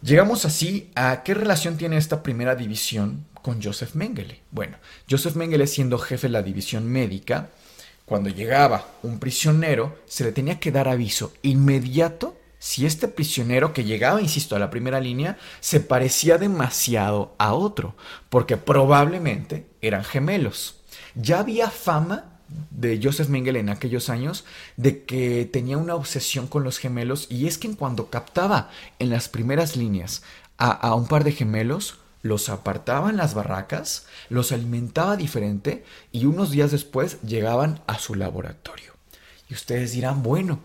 [0.00, 4.42] Llegamos así a qué relación tiene esta primera división con Joseph Mengele.
[4.52, 4.76] Bueno,
[5.10, 7.50] Joseph Mengele siendo jefe de la división médica,
[8.04, 13.84] cuando llegaba un prisionero, se le tenía que dar aviso inmediato si este prisionero que
[13.84, 17.94] llegaba, insisto, a la primera línea, se parecía demasiado a otro,
[18.28, 20.76] porque probablemente eran gemelos.
[21.14, 22.38] Ya había fama
[22.70, 24.44] de Joseph Mengele en aquellos años
[24.76, 29.10] de que tenía una obsesión con los gemelos y es que en cuando captaba en
[29.10, 30.22] las primeras líneas
[30.56, 36.24] a, a un par de gemelos, los apartaba en las barracas, los alimentaba diferente y
[36.26, 38.94] unos días después llegaban a su laboratorio.
[39.48, 40.60] Y ustedes dirán, bueno,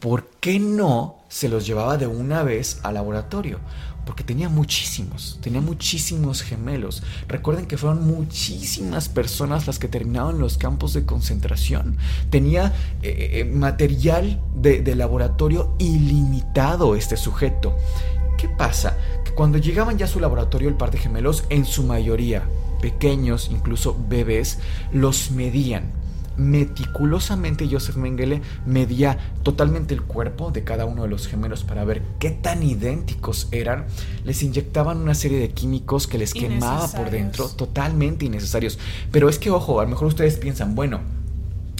[0.00, 3.60] ¿por qué no se los llevaba de una vez al laboratorio?
[4.06, 7.02] Porque tenía muchísimos, tenía muchísimos gemelos.
[7.28, 11.98] Recuerden que fueron muchísimas personas las que terminaban los campos de concentración.
[12.30, 17.76] Tenía eh, eh, material de, de laboratorio ilimitado este sujeto.
[18.38, 18.96] ¿Qué pasa?
[19.22, 22.44] Que cuando llegaban ya a su laboratorio el par de gemelos, en su mayoría
[22.80, 24.58] pequeños, incluso bebés,
[24.92, 25.99] los medían
[26.40, 32.02] meticulosamente Joseph Mengele medía totalmente el cuerpo de cada uno de los gemelos para ver
[32.18, 33.86] qué tan idénticos eran.
[34.24, 38.78] Les inyectaban una serie de químicos que les quemaba por dentro, totalmente innecesarios.
[39.12, 41.00] Pero es que, ojo, a lo mejor ustedes piensan, bueno,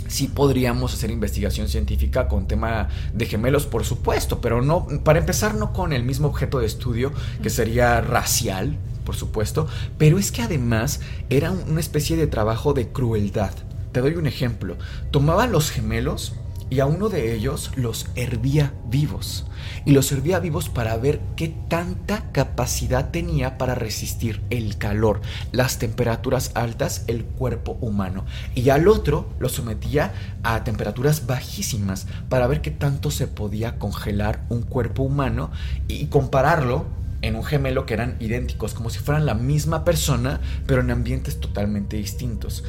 [0.08, 5.54] sí podríamos hacer investigación científica con tema de gemelos, por supuesto, pero no, para empezar,
[5.54, 10.42] no con el mismo objeto de estudio que sería racial, por supuesto, pero es que
[10.42, 13.52] además era una especie de trabajo de crueldad.
[13.92, 14.76] Te doy un ejemplo.
[15.10, 16.34] Tomaba los gemelos
[16.70, 19.46] y a uno de ellos los hervía vivos.
[19.84, 25.78] Y los hervía vivos para ver qué tanta capacidad tenía para resistir el calor, las
[25.78, 28.24] temperaturas altas, el cuerpo humano.
[28.54, 30.12] Y al otro lo sometía
[30.44, 35.50] a temperaturas bajísimas para ver qué tanto se podía congelar un cuerpo humano
[35.88, 36.86] y compararlo
[37.22, 41.40] en un gemelo que eran idénticos, como si fueran la misma persona, pero en ambientes
[41.40, 42.64] totalmente distintos.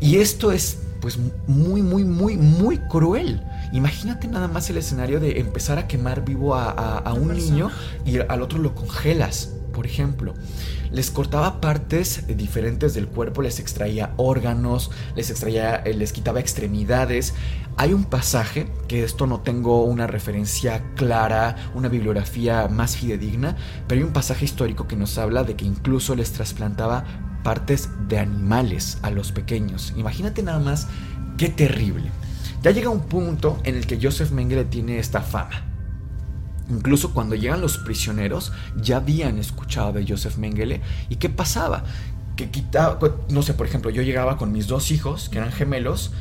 [0.00, 3.42] Y esto es pues muy, muy, muy, muy cruel.
[3.72, 7.70] Imagínate nada más el escenario de empezar a quemar vivo a, un niño
[8.04, 10.34] y al otro lo congelas, por ejemplo.
[10.90, 17.34] Les cortaba partes diferentes del cuerpo, les extraía órganos, les extraía, eh, les quitaba extremidades.
[17.76, 23.56] Hay un pasaje, que esto no tengo una referencia clara, una bibliografía más fidedigna,
[23.86, 27.04] pero hay un pasaje histórico que nos habla de que incluso les trasplantaba
[27.42, 29.92] partes de animales a los pequeños.
[29.96, 30.88] Imagínate nada más
[31.36, 32.10] qué terrible.
[32.62, 35.62] Ya llega un punto en el que Joseph Mengele tiene esta fama.
[36.68, 40.80] Incluso cuando llegan los prisioneros, ya habían escuchado de Joseph Mengele.
[41.08, 41.84] ¿Y qué pasaba?
[42.34, 46.12] Que quitaba, no sé, por ejemplo, yo llegaba con mis dos hijos, que eran gemelos,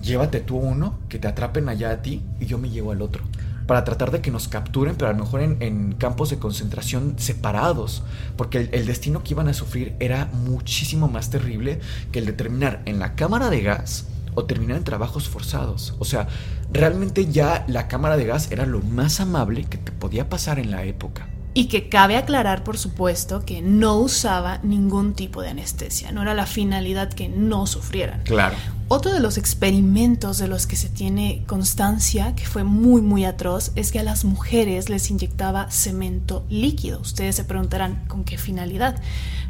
[0.00, 3.24] llévate tú uno, que te atrapen allá a ti, y yo me llevo al otro
[3.70, 8.02] para tratar de que nos capturen, pero a lo mejor en, campos de concentración separados,
[8.36, 11.78] porque el, destino que iban a sufrir era muchísimo más terrible
[12.10, 15.94] que el de terminar en la cámara de gas o terminar en trabajos forzados.
[16.00, 16.26] O sea,
[16.72, 20.72] realmente ya la cámara de gas era lo más amable que te podía pasar en
[20.72, 21.28] la época.
[21.54, 26.10] Y que cabe aclarar, por supuesto, que no usaba ningún tipo de anestesia.
[26.10, 28.22] No era la finalidad que no sufrieran.
[28.24, 28.56] Claro.
[28.92, 33.70] Otro de los experimentos de los que se tiene constancia, que fue muy, muy atroz,
[33.76, 37.00] es que a las mujeres les inyectaba cemento líquido.
[37.00, 39.00] Ustedes se preguntarán, ¿con qué finalidad?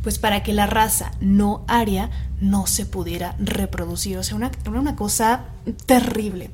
[0.02, 2.10] Pues para que la raza no aria
[2.42, 4.18] no se pudiera reproducir.
[4.18, 5.46] O sea, una, una cosa
[5.86, 6.50] terrible.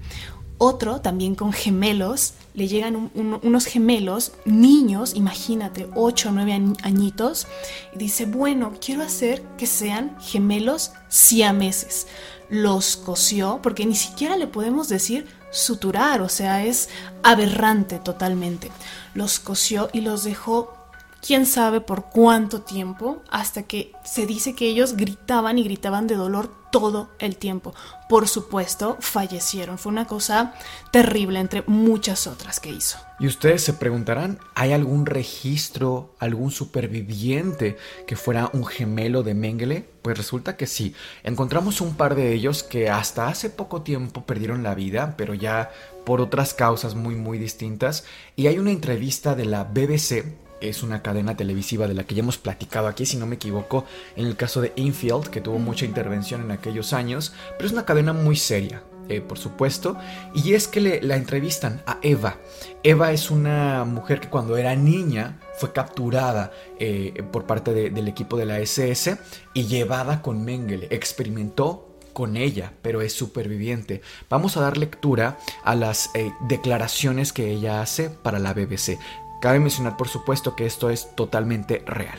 [0.59, 7.47] Otro, también con gemelos, le llegan unos gemelos, niños, imagínate, 8 o 9 añitos,
[7.95, 12.07] y dice, bueno, quiero hacer que sean gemelos siameses.
[12.49, 16.89] Los cosió, porque ni siquiera le podemos decir suturar, o sea, es
[17.23, 18.71] aberrante totalmente.
[19.15, 20.76] Los cosió y los dejó
[21.25, 26.15] quién sabe por cuánto tiempo, hasta que se dice que ellos gritaban y gritaban de
[26.15, 27.75] dolor todo el tiempo.
[28.09, 29.79] Por supuesto, fallecieron.
[29.79, 30.55] Fue una cosa
[30.91, 32.99] terrible entre muchas otras que hizo.
[33.19, 39.89] Y ustedes se preguntarán, ¿hay algún registro, algún superviviente que fuera un gemelo de Mengele?
[40.03, 40.95] Pues resulta que sí.
[41.25, 45.71] Encontramos un par de ellos que hasta hace poco tiempo perdieron la vida, pero ya
[46.05, 48.05] por otras causas muy muy distintas.
[48.37, 52.23] Y hay una entrevista de la BBC es una cadena televisiva de la que ya
[52.23, 53.85] hemos platicado aquí, si no me equivoco,
[54.17, 57.85] en el caso de Infield, que tuvo mucha intervención en aquellos años, pero es una
[57.85, 59.97] cadena muy seria, eh, por supuesto,
[60.35, 62.39] y es que le, la entrevistan a Eva.
[62.83, 68.37] Eva es una mujer que cuando era niña fue capturada eh, por parte del equipo
[68.37, 69.19] de la SS
[69.55, 70.89] y llevada con Mengele.
[70.91, 74.01] Experimentó con ella, pero es superviviente.
[74.31, 78.99] Vamos a dar lectura a las eh, declaraciones que ella hace para la BBC.
[79.41, 82.19] Cabe mencionar por supuesto que esto es totalmente real.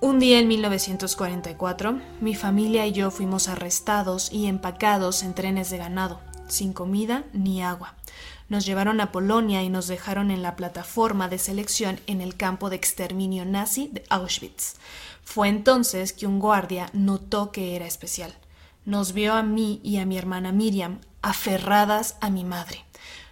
[0.00, 5.78] Un día en 1944, mi familia y yo fuimos arrestados y empacados en trenes de
[5.78, 7.94] ganado, sin comida ni agua.
[8.48, 12.70] Nos llevaron a Polonia y nos dejaron en la plataforma de selección en el campo
[12.70, 14.76] de exterminio nazi de Auschwitz.
[15.24, 18.32] Fue entonces que un guardia notó que era especial.
[18.86, 22.84] Nos vio a mí y a mi hermana Miriam aferradas a mi madre.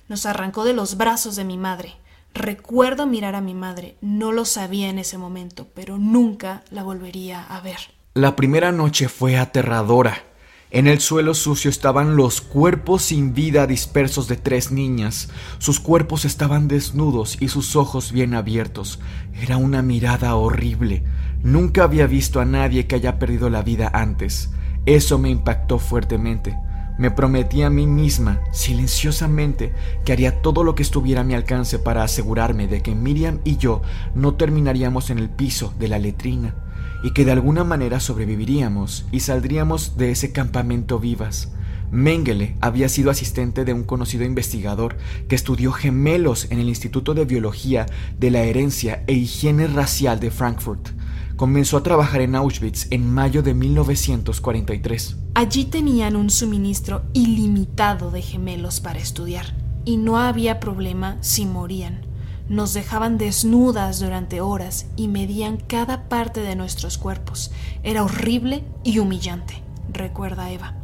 [0.09, 1.94] Nos arrancó de los brazos de mi madre.
[2.37, 7.42] Recuerdo mirar a mi madre, no lo sabía en ese momento, pero nunca la volvería
[7.42, 7.79] a ver.
[8.12, 10.22] La primera noche fue aterradora.
[10.70, 15.31] En el suelo sucio estaban los cuerpos sin vida dispersos de tres niñas.
[15.57, 18.99] Sus cuerpos estaban desnudos y sus ojos bien abiertos.
[19.40, 21.05] Era una mirada horrible.
[21.42, 24.51] Nunca había visto a nadie que haya perdido la vida antes.
[24.85, 26.55] Eso me impactó fuertemente.
[26.99, 29.73] Me prometí a mí misma, silenciosamente,
[30.05, 33.59] que haría todo lo que estuviera a mi alcance para asegurarme de que Miriam y
[33.59, 33.83] yo
[34.15, 36.55] no terminaríamos en el piso de la letrina
[37.03, 41.53] y que de alguna manera sobreviviríamos y saldríamos de ese campamento vivas.
[41.91, 44.97] Mengele había sido asistente de un conocido investigador
[45.29, 47.87] que estudió gemelos en el Instituto de Biología
[48.19, 50.89] de la Herencia e Higiene Racial de Frankfurt
[51.37, 55.16] comenzó a trabajar en Auschwitz en mayo de 1943.
[55.35, 62.01] Allí tenían un suministro ilimitado de gemelos para estudiar y no había problema si morían.
[62.49, 67.51] Nos dejaban desnudas durante horas y medían cada parte de nuestros cuerpos.
[67.83, 70.75] Era horrible y humillante, recuerda Eva.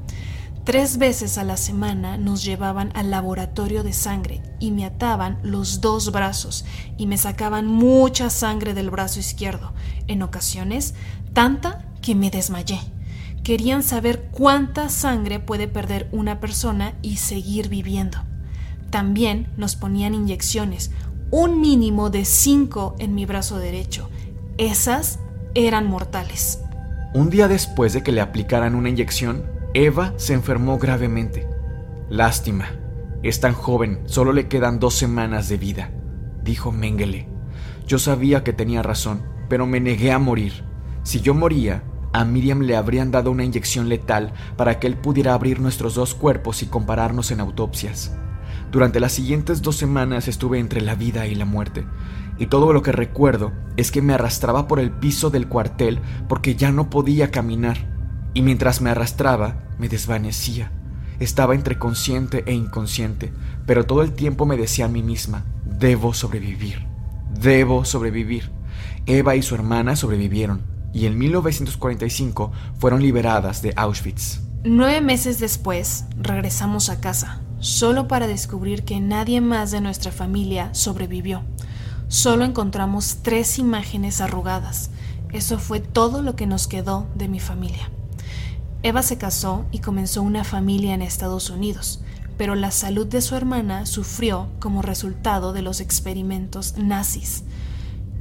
[0.64, 5.81] Tres veces a la semana nos llevaban al laboratorio de sangre y me ataban los
[5.81, 6.64] dos brazos
[6.96, 9.72] y me sacaban mucha sangre del brazo izquierdo,
[10.07, 10.94] en ocasiones
[11.33, 12.79] tanta que me desmayé.
[13.42, 18.18] Querían saber cuánta sangre puede perder una persona y seguir viviendo.
[18.90, 20.92] También nos ponían inyecciones,
[21.33, 24.11] un mínimo de cinco en mi brazo derecho.
[24.59, 25.18] Esas
[25.57, 26.61] eran mortales.
[27.14, 29.42] Un día después de que le aplicaran una inyección,
[29.74, 31.48] Eva se enfermó gravemente.
[32.11, 32.66] Lástima,
[33.22, 35.90] es tan joven, solo le quedan dos semanas de vida,
[36.44, 37.26] dijo Mengele.
[37.87, 40.62] Yo sabía que tenía razón, pero me negué a morir.
[41.04, 45.32] Si yo moría, a Miriam le habrían dado una inyección letal para que él pudiera
[45.32, 48.14] abrir nuestros dos cuerpos y compararnos en autopsias.
[48.70, 51.87] Durante las siguientes dos semanas estuve entre la vida y la muerte,
[52.37, 56.56] y todo lo que recuerdo es que me arrastraba por el piso del cuartel porque
[56.56, 57.91] ya no podía caminar
[58.34, 60.72] y mientras me arrastraba, me desvanecía.
[61.20, 63.32] Estaba entre consciente e inconsciente,
[63.66, 66.86] pero todo el tiempo me decía a mí misma, debo sobrevivir,
[67.40, 68.50] debo sobrevivir.
[69.06, 74.40] Eva y su hermana sobrevivieron, y en 1945 fueron liberadas de Auschwitz.
[74.64, 80.72] Nueve meses después, regresamos a casa, solo para descubrir que nadie más de nuestra familia
[80.72, 81.42] sobrevivió.
[82.08, 84.90] Solo encontramos tres imágenes arrugadas.
[85.32, 87.90] Eso fue todo lo que nos quedó de mi familia.
[88.84, 92.00] Eva se casó y comenzó una familia en Estados Unidos,
[92.36, 97.44] pero la salud de su hermana sufrió como resultado de los experimentos nazis.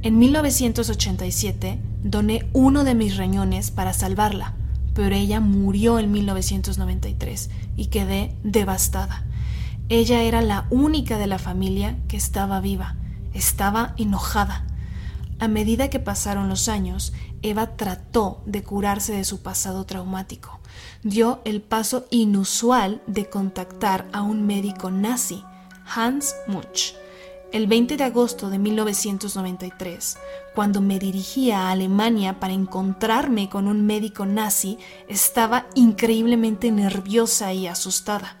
[0.02, 4.54] En 1987 doné uno de mis riñones para salvarla,
[4.94, 9.24] pero ella murió en 1993 y quedé devastada.
[9.88, 12.94] Ella era la única de la familia que estaba viva,
[13.34, 14.64] estaba enojada.
[15.40, 17.12] A medida que pasaron los años,
[17.42, 20.60] Eva trató de curarse de su pasado traumático.
[21.02, 25.44] Dio el paso inusual de contactar a un médico nazi,
[25.84, 26.94] Hans Munch.
[27.52, 30.16] El 20 de agosto de 1993,
[30.54, 37.66] cuando me dirigía a Alemania para encontrarme con un médico nazi, estaba increíblemente nerviosa y
[37.66, 38.38] asustada.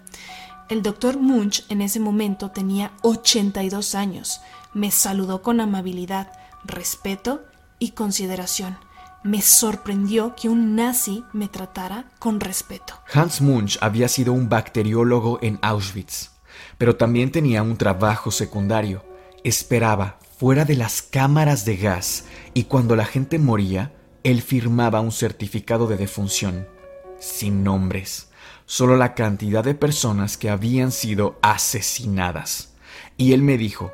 [0.70, 4.40] El doctor Munch en ese momento tenía 82 años.
[4.72, 6.32] Me saludó con amabilidad,
[6.64, 7.42] respeto
[7.78, 8.78] y consideración.
[9.24, 12.94] Me sorprendió que un nazi me tratara con respeto.
[13.14, 16.30] Hans Munch había sido un bacteriólogo en Auschwitz,
[16.76, 19.04] pero también tenía un trabajo secundario.
[19.44, 23.92] Esperaba fuera de las cámaras de gas y cuando la gente moría,
[24.24, 26.66] él firmaba un certificado de defunción,
[27.20, 28.28] sin nombres,
[28.66, 32.74] solo la cantidad de personas que habían sido asesinadas.
[33.16, 33.92] Y él me dijo,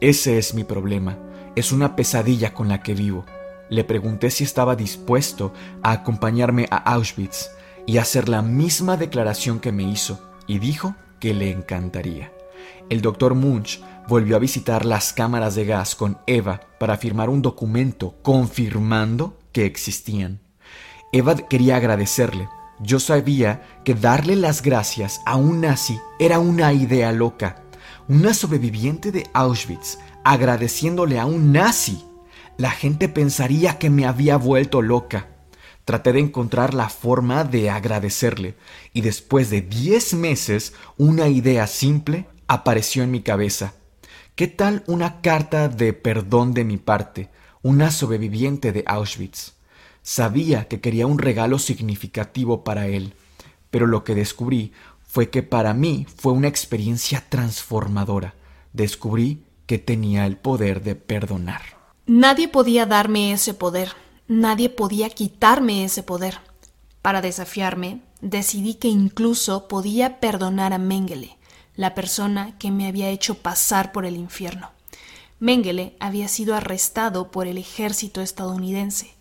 [0.00, 1.16] ese es mi problema,
[1.54, 3.24] es una pesadilla con la que vivo.
[3.70, 5.52] Le pregunté si estaba dispuesto
[5.82, 7.50] a acompañarme a Auschwitz
[7.86, 12.32] y hacer la misma declaración que me hizo, y dijo que le encantaría.
[12.90, 17.42] El doctor Munch volvió a visitar las cámaras de gas con Eva para firmar un
[17.42, 20.40] documento confirmando que existían.
[21.12, 22.48] Eva quería agradecerle.
[22.80, 27.62] Yo sabía que darle las gracias a un nazi era una idea loca.
[28.08, 32.04] Una sobreviviente de Auschwitz agradeciéndole a un nazi.
[32.56, 35.26] La gente pensaría que me había vuelto loca.
[35.84, 38.54] Traté de encontrar la forma de agradecerle
[38.92, 43.74] y después de 10 meses una idea simple apareció en mi cabeza.
[44.36, 47.28] ¿Qué tal una carta de perdón de mi parte,
[47.62, 49.54] una sobreviviente de Auschwitz?
[50.02, 53.14] Sabía que quería un regalo significativo para él,
[53.70, 58.34] pero lo que descubrí fue que para mí fue una experiencia transformadora.
[58.72, 61.83] Descubrí que tenía el poder de perdonar.
[62.06, 63.92] Nadie podía darme ese poder,
[64.28, 66.38] nadie podía quitarme ese poder.
[67.00, 71.38] Para desafiarme, decidí que incluso podía perdonar a Mengele,
[71.76, 74.70] la persona que me había hecho pasar por el infierno.
[75.40, 79.14] Mengele había sido arrestado por el ejército estadounidense,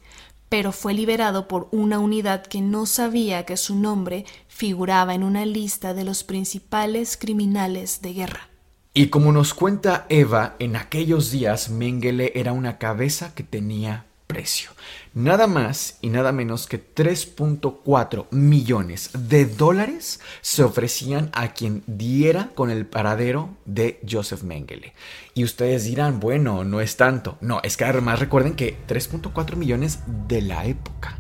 [0.50, 5.46] pero fue liberado por una unidad que no sabía que su nombre figuraba en una
[5.46, 8.50] lista de los principales criminales de guerra.
[8.96, 14.70] Y como nos cuenta Eva, en aquellos días Mengele era una cabeza que tenía precio.
[15.16, 22.52] Nada más y nada menos que 3.4 millones de dólares se ofrecían a quien diera
[22.54, 24.94] con el paradero de Joseph Mengele.
[25.34, 27.40] Y ustedes dirán, bueno, no es tanto.
[27.42, 31.18] No, es que además recuerden que 3.4 millones de la época.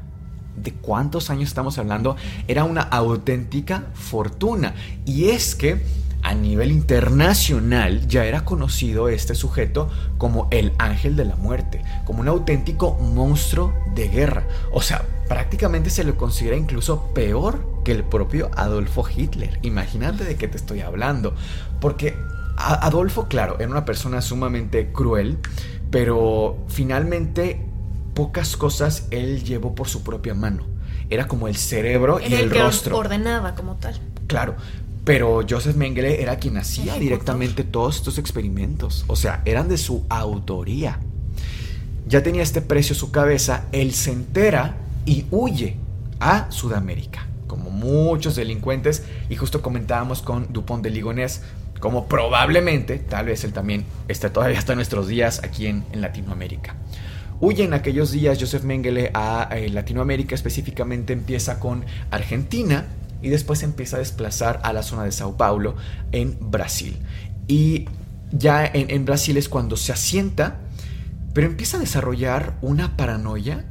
[0.55, 2.17] ¿De cuántos años estamos hablando?
[2.47, 4.75] Era una auténtica fortuna.
[5.07, 5.81] Y es que
[6.23, 12.21] a nivel internacional ya era conocido este sujeto como el ángel de la muerte, como
[12.21, 14.47] un auténtico monstruo de guerra.
[14.71, 19.59] O sea, prácticamente se lo considera incluso peor que el propio Adolfo Hitler.
[19.63, 21.35] Imagínate de qué te estoy hablando.
[21.81, 22.15] Porque
[22.55, 25.37] Adolfo, claro, era una persona sumamente cruel,
[25.91, 27.65] pero finalmente
[28.13, 30.63] pocas cosas él llevó por su propia mano.
[31.09, 32.97] Era como el cerebro y el, el rostro.
[32.97, 33.99] ordenaba como tal.
[34.27, 34.55] Claro,
[35.03, 39.03] pero Joseph Mengele era quien hacía directamente todos estos experimentos.
[39.07, 40.99] O sea, eran de su autoría.
[42.07, 45.75] Ya tenía este precio su cabeza, él se entera y huye
[46.19, 49.03] a Sudamérica, como muchos delincuentes.
[49.29, 51.41] Y justo comentábamos con Dupont de Ligonnès,
[51.79, 56.75] como probablemente, tal vez él también esté todavía hasta nuestros días aquí en, Latinoamérica.
[57.41, 62.85] Huye en aquellos días Joseph Mengele a eh, Latinoamérica, específicamente empieza con Argentina,
[63.23, 65.75] y después empieza a desplazar a la zona de Sao Paulo
[66.11, 66.99] en Brasil.
[67.47, 67.87] Y
[68.31, 70.57] ya en, Brasil es cuando se asienta,
[71.33, 73.63] pero empieza a desarrollar una paranoia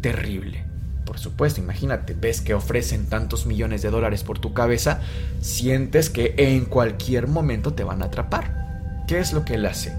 [0.00, 0.64] terrible.
[1.06, 5.00] Por supuesto, imagínate, ves que ofrecen tantos millones de dólares por tu cabeza,
[5.40, 9.04] sientes que en cualquier momento te van a atrapar.
[9.06, 9.92] ¿Qué es lo que él hace?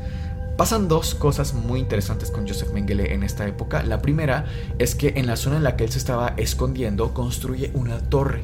[0.59, 3.81] Pasan dos cosas muy interesantes con Joseph Mengele en esta época.
[3.81, 4.43] La primera
[4.77, 8.43] es que en la zona en la que él se estaba escondiendo construye una torre,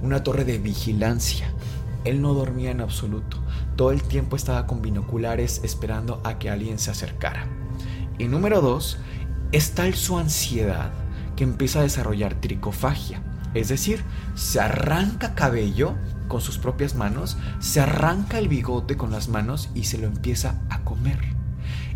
[0.00, 1.52] una torre de vigilancia.
[2.04, 3.38] Él no dormía en absoluto.
[3.74, 7.48] Todo el tiempo estaba con binoculares esperando a que alguien se acercara.
[8.16, 8.98] Y número dos,
[9.50, 10.92] es tal su ansiedad
[11.34, 13.24] que empieza a desarrollar tricofagia.
[13.54, 14.04] Es decir,
[14.36, 15.96] se arranca cabello
[16.28, 20.54] con sus propias manos, se arranca el bigote con las manos y se lo empieza
[20.70, 21.39] a comer.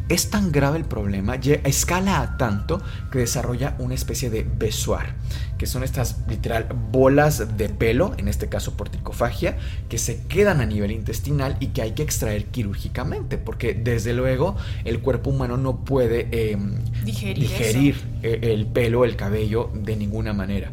[0.09, 5.14] Es tan grave el problema, escala a tanto que desarrolla una especie de besuar,
[5.57, 9.57] que son estas literal bolas de pelo, en este caso por tricofagia,
[9.88, 14.57] que se quedan a nivel intestinal y que hay que extraer quirúrgicamente, porque desde luego
[14.84, 16.74] el cuerpo humano no puede em,
[17.05, 20.70] digerir, e, el pelo, el cabello de ninguna manera.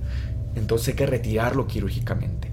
[0.55, 2.50] Entonces hay que retirarlo quirúrgicamente.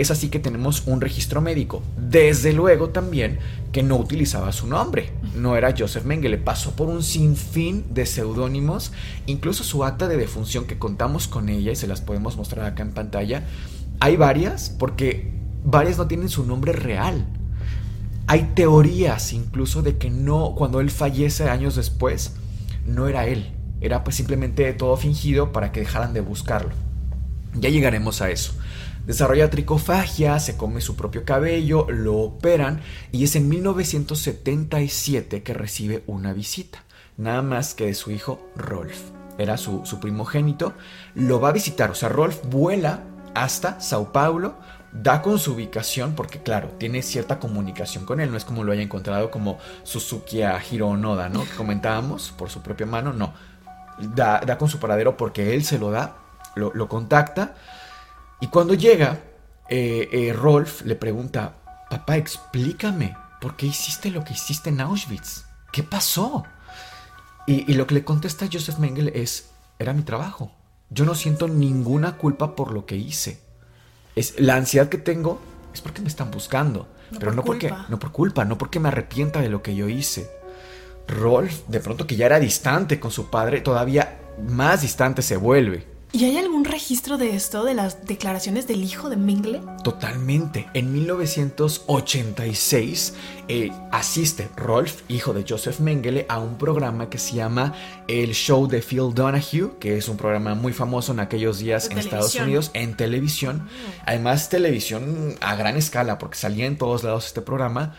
[0.00, 1.82] Es así que tenemos un registro médico.
[1.96, 3.40] Desde luego también
[3.72, 5.10] que no utilizaba su nombre.
[5.34, 6.38] No era Joseph Mengele.
[6.38, 8.92] Pasó por un sinfín de seudónimos.
[9.26, 12.84] Incluso su acta de defunción que contamos con ella y se las podemos mostrar acá
[12.84, 13.42] en pantalla.
[13.98, 15.32] Hay varias porque
[15.64, 17.26] varias no tienen su nombre real.
[18.28, 22.34] Hay teorías incluso de que no, cuando él fallece años después,
[22.86, 26.70] no era él, era pues simplemente todo fingido para que dejaran de buscarlo.
[27.54, 28.52] Ya llegaremos a eso.
[29.08, 36.04] Desarrolla tricofagia, se come su propio cabello, lo operan y es en 1977 que recibe
[36.06, 36.84] una visita,
[37.16, 39.00] nada más que de su hijo Rolf.
[39.38, 40.74] Era su, primogénito,
[41.14, 43.04] lo va a visitar, o sea, Rolf vuela
[43.34, 44.56] hasta Sao Paulo,
[44.92, 48.72] da con su ubicación porque claro, tiene cierta comunicación con él, no es como lo
[48.72, 51.44] haya encontrado como Suzuki a Hiro Onoda, ¿no?
[51.44, 53.32] Que comentábamos por su propia mano, no.
[54.14, 56.18] Da, da con su paradero porque él se lo da,
[56.56, 57.54] lo, lo contacta
[58.40, 59.20] y cuando llega,
[59.68, 61.56] eh, eh, Rolf le pregunta,
[61.90, 65.44] papá, explícame, ¿por qué hiciste lo que hiciste en Auschwitz?
[65.72, 66.44] ¿Qué pasó?
[67.46, 70.52] Y, y lo que le contesta Joseph Mengele es, era mi trabajo.
[70.90, 73.40] Yo no siento ninguna culpa por lo que hice.
[74.16, 75.40] Es, la ansiedad que tengo
[75.72, 76.88] es porque me están buscando.
[77.10, 79.74] No pero por no porque, no por culpa, no porque me arrepienta de lo que
[79.74, 80.30] yo hice.
[81.06, 85.86] Rolf, de pronto que ya era distante con su padre, todavía más distante se vuelve.
[86.10, 89.60] ¿Y hay algún registro de esto, de las declaraciones del hijo de Mengele?
[89.84, 90.66] Totalmente.
[90.72, 93.12] En 1986
[93.48, 97.74] eh, asiste Rolf, hijo de Joseph Mengele, a un programa que se llama
[98.08, 101.98] El Show de Phil Donahue, que es un programa muy famoso en aquellos días en
[101.98, 102.34] Estados.
[102.36, 103.68] Unidos, en televisión.
[104.06, 107.94] Además, televisión a gran escala, porque salía en todos lados este programa.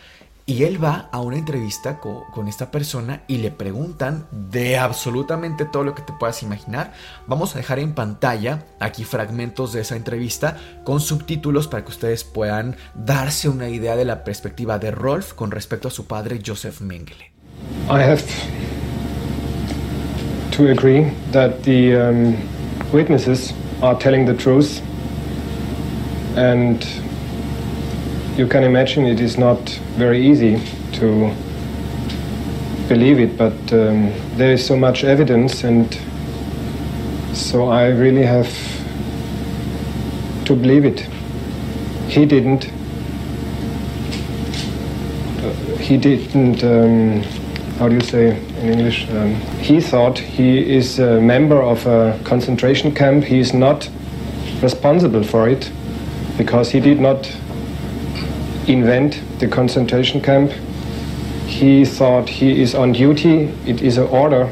[0.50, 5.64] Y él va a una entrevista co- con, esta persona y le preguntan de absolutamente
[5.64, 6.92] todo lo que te puedas imaginar.
[7.28, 12.24] Vamos a dejar en pantalla aquí fragmentos de esa entrevista con subtítulos para que ustedes
[12.24, 16.80] puedan darse una idea de la perspectiva de Rolf con respecto a su padre Joseph
[16.80, 17.30] Mengele.
[17.88, 18.24] I have
[20.56, 22.34] to agree that the um,
[22.92, 24.80] witnesses are telling the truth,
[26.36, 26.84] and
[28.36, 29.58] you can imagine it is not
[29.96, 30.60] very easy
[30.92, 31.34] to
[32.88, 35.92] believe it, but um, there is so much evidence, and
[37.32, 38.50] so I really have
[40.46, 41.00] to believe it.
[42.08, 42.66] He didn't.
[45.42, 46.64] Uh, he didn't.
[46.64, 47.22] Um,
[47.78, 49.08] how do you say in English?
[49.10, 53.24] Um, he thought he is a member of a concentration camp.
[53.24, 53.88] He is not
[54.62, 55.70] responsible for it
[56.36, 57.30] because he did not
[58.66, 60.50] invent the concentration camp.
[61.46, 63.48] He thought he is on duty.
[63.66, 64.48] It is an order.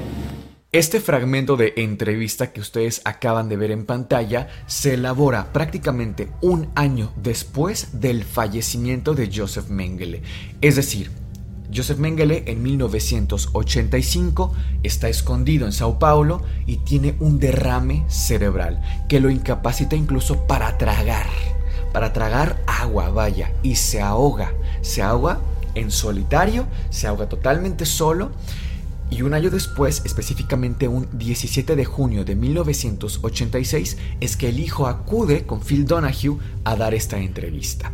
[0.70, 6.68] Este fragmento de entrevista que ustedes acaban de ver en pantalla se elabora prácticamente un
[6.74, 10.20] año después del fallecimiento de Joseph Mengele.
[10.60, 11.10] Es decir,
[11.74, 14.52] Joseph Mengele en 1985
[14.82, 20.76] está escondido en Sao Paulo y tiene un derrame cerebral que lo incapacita incluso para
[20.78, 21.26] tragar,
[21.98, 25.40] para tragar agua, vaya, y se ahoga, se ahoga
[25.74, 28.30] en solitario, se ahoga totalmente solo
[29.10, 34.86] y un año después, específicamente un 17 de junio de 1986, es que el hijo
[34.86, 37.90] acude con Phil Donahue a dar esta entrevista.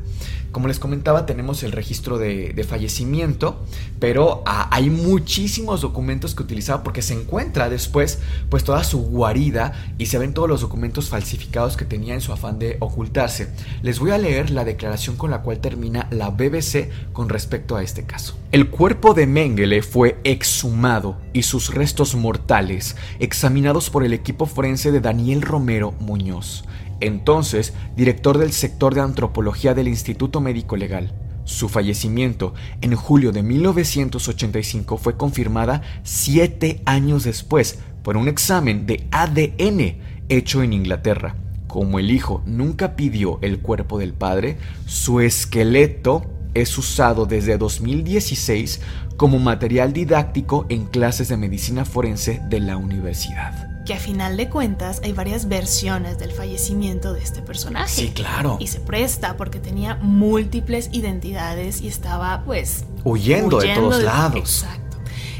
[0.55, 3.65] Como les comentaba, tenemos el registro de, fallecimiento,
[3.99, 9.73] pero ah, hay muchísimos documentos que utilizaba porque se encuentra después pues toda su guarida
[9.99, 13.49] y se ven todos los documentos falsificados que tenía en su afán de ocultarse.
[13.83, 17.83] Les voy a leer la declaración con la cual termina la BBC con respecto a
[17.83, 18.39] este caso.
[18.53, 24.93] El cuerpo de Mengele fue exhumado y sus restos mortales examinados por el equipo forense
[24.93, 26.63] de Daniel Romero Muñoz
[27.07, 31.13] entonces director del sector de antropología del Instituto Médico Legal.
[31.45, 39.07] Su fallecimiento en julio de 1985 fue confirmada siete años después por un examen de
[39.11, 39.99] ADN
[40.29, 41.37] hecho en Inglaterra.
[41.67, 46.25] Como el hijo nunca pidió el cuerpo del padre, su esqueleto
[46.55, 48.81] es usado desde 2016
[49.17, 53.74] como material didáctico en clases de medicina forense de la universidad.
[53.85, 57.89] Que a final de cuentas hay varias versiones del fallecimiento de este personaje.
[57.89, 58.57] Sí, claro.
[58.59, 64.37] Y se presta porque tenía múltiples identidades y estaba pues Huyendo de todos lados.
[64.39, 64.85] Exacto.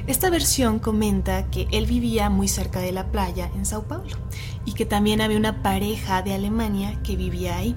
[0.07, 4.17] Esta versión comenta que él vivía muy cerca de la playa en Sao Paulo
[4.67, 7.75] y que también había una pareja de Alemania que vivía ahí.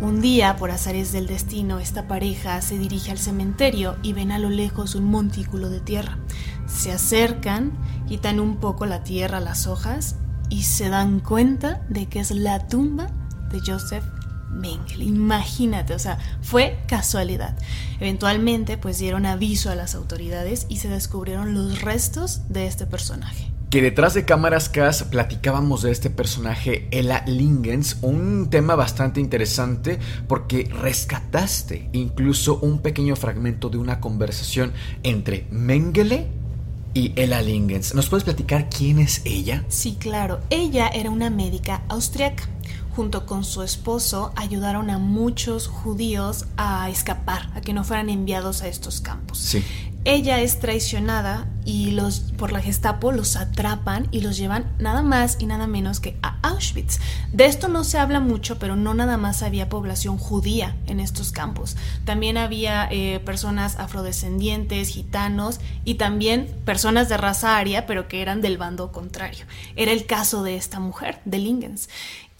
[0.00, 4.38] Un día, por azares del destino, esta pareja se dirige al cementerio y ven a
[4.38, 6.18] lo lejos un montículo de tierra.
[6.66, 7.72] Se acercan,
[8.08, 10.16] quitan un poco la tierra, las hojas,
[10.48, 13.10] y se dan cuenta de que es la tumba
[13.52, 14.04] de Joseph
[14.50, 15.04] Mengele.
[15.04, 17.56] Imagínate, o sea, fue casualidad.
[18.00, 23.52] Eventualmente, pues dieron aviso a las autoridades y se descubrieron los restos de este personaje.
[23.68, 29.98] Que detrás de cámaras Cas platicábamos de este personaje, Ella Lingens, un tema bastante interesante
[30.26, 36.47] porque rescataste incluso un pequeño fragmento de una conversación entre Mengele
[36.94, 39.64] Y Ella Lingens, ¿nos puedes platicar quién es ella?
[39.68, 40.40] Sí, claro.
[40.50, 42.48] Ella era una médica austriaca.
[42.96, 48.62] Junto con su esposo ayudaron a muchos judíos a escapar, a que no fueran enviados
[48.62, 49.38] a estos campos.
[49.38, 49.62] Sí.
[50.10, 55.36] Ella es traicionada y los por la Gestapo los atrapan y los llevan nada más
[55.38, 56.98] y nada menos que a Auschwitz.
[57.30, 61.30] De esto no se habla mucho, pero no nada más había población judía en estos
[61.30, 61.76] campos.
[62.06, 68.40] También había eh, personas afrodescendientes, gitanos y también personas de raza aria, pero que eran
[68.40, 69.44] del bando contrario.
[69.76, 71.90] Era el caso de esta mujer, de Lingens.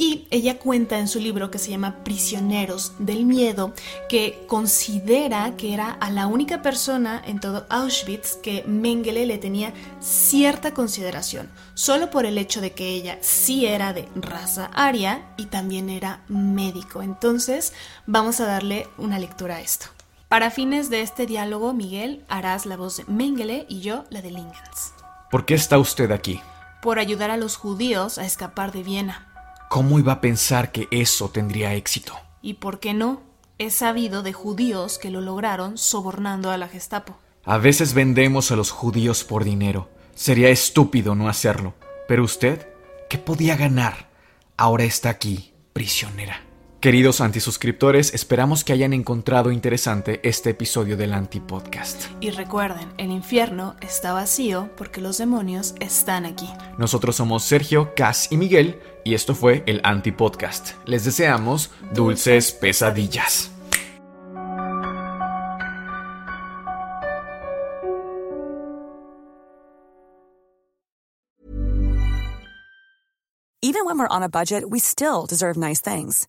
[0.00, 3.74] Y ella cuenta en su libro que se llama Prisioneros del Miedo
[4.08, 9.74] que considera que era a la única persona en todo Auschwitz que Mengele le tenía
[9.98, 15.46] cierta consideración, solo por el hecho de que ella sí era de raza aria y
[15.46, 17.02] también era médico.
[17.02, 17.72] Entonces,
[18.06, 19.86] vamos a darle una lectura a esto.
[20.28, 24.30] Para fines de este diálogo, Miguel, harás la voz de Mengele y yo la de
[24.30, 24.92] Lingens.
[25.30, 26.40] ¿Por qué está usted aquí?
[26.82, 29.27] Por ayudar a los judíos a escapar de Viena.
[29.68, 32.14] ¿Cómo iba a pensar que eso tendría éxito?
[32.40, 33.20] ¿Y por qué no?
[33.58, 37.18] Es sabido de judíos que lo lograron sobornando a la Gestapo.
[37.44, 39.90] A veces vendemos a los judíos por dinero.
[40.14, 41.74] Sería estúpido no hacerlo.
[42.06, 42.66] Pero usted,
[43.10, 44.08] ¿qué podía ganar?
[44.56, 46.47] Ahora está aquí, prisionera.
[46.80, 52.04] Queridos antisuscriptores, esperamos que hayan encontrado interesante este episodio del Antipodcast.
[52.20, 56.48] Y recuerden, el infierno está vacío porque los demonios están aquí.
[56.78, 60.74] Nosotros somos Sergio, Cas y Miguel, y esto fue el Antipodcast.
[60.86, 63.50] Les deseamos dulces pesadillas.
[73.60, 76.28] Even when we're on a budget, we still deserve nice things.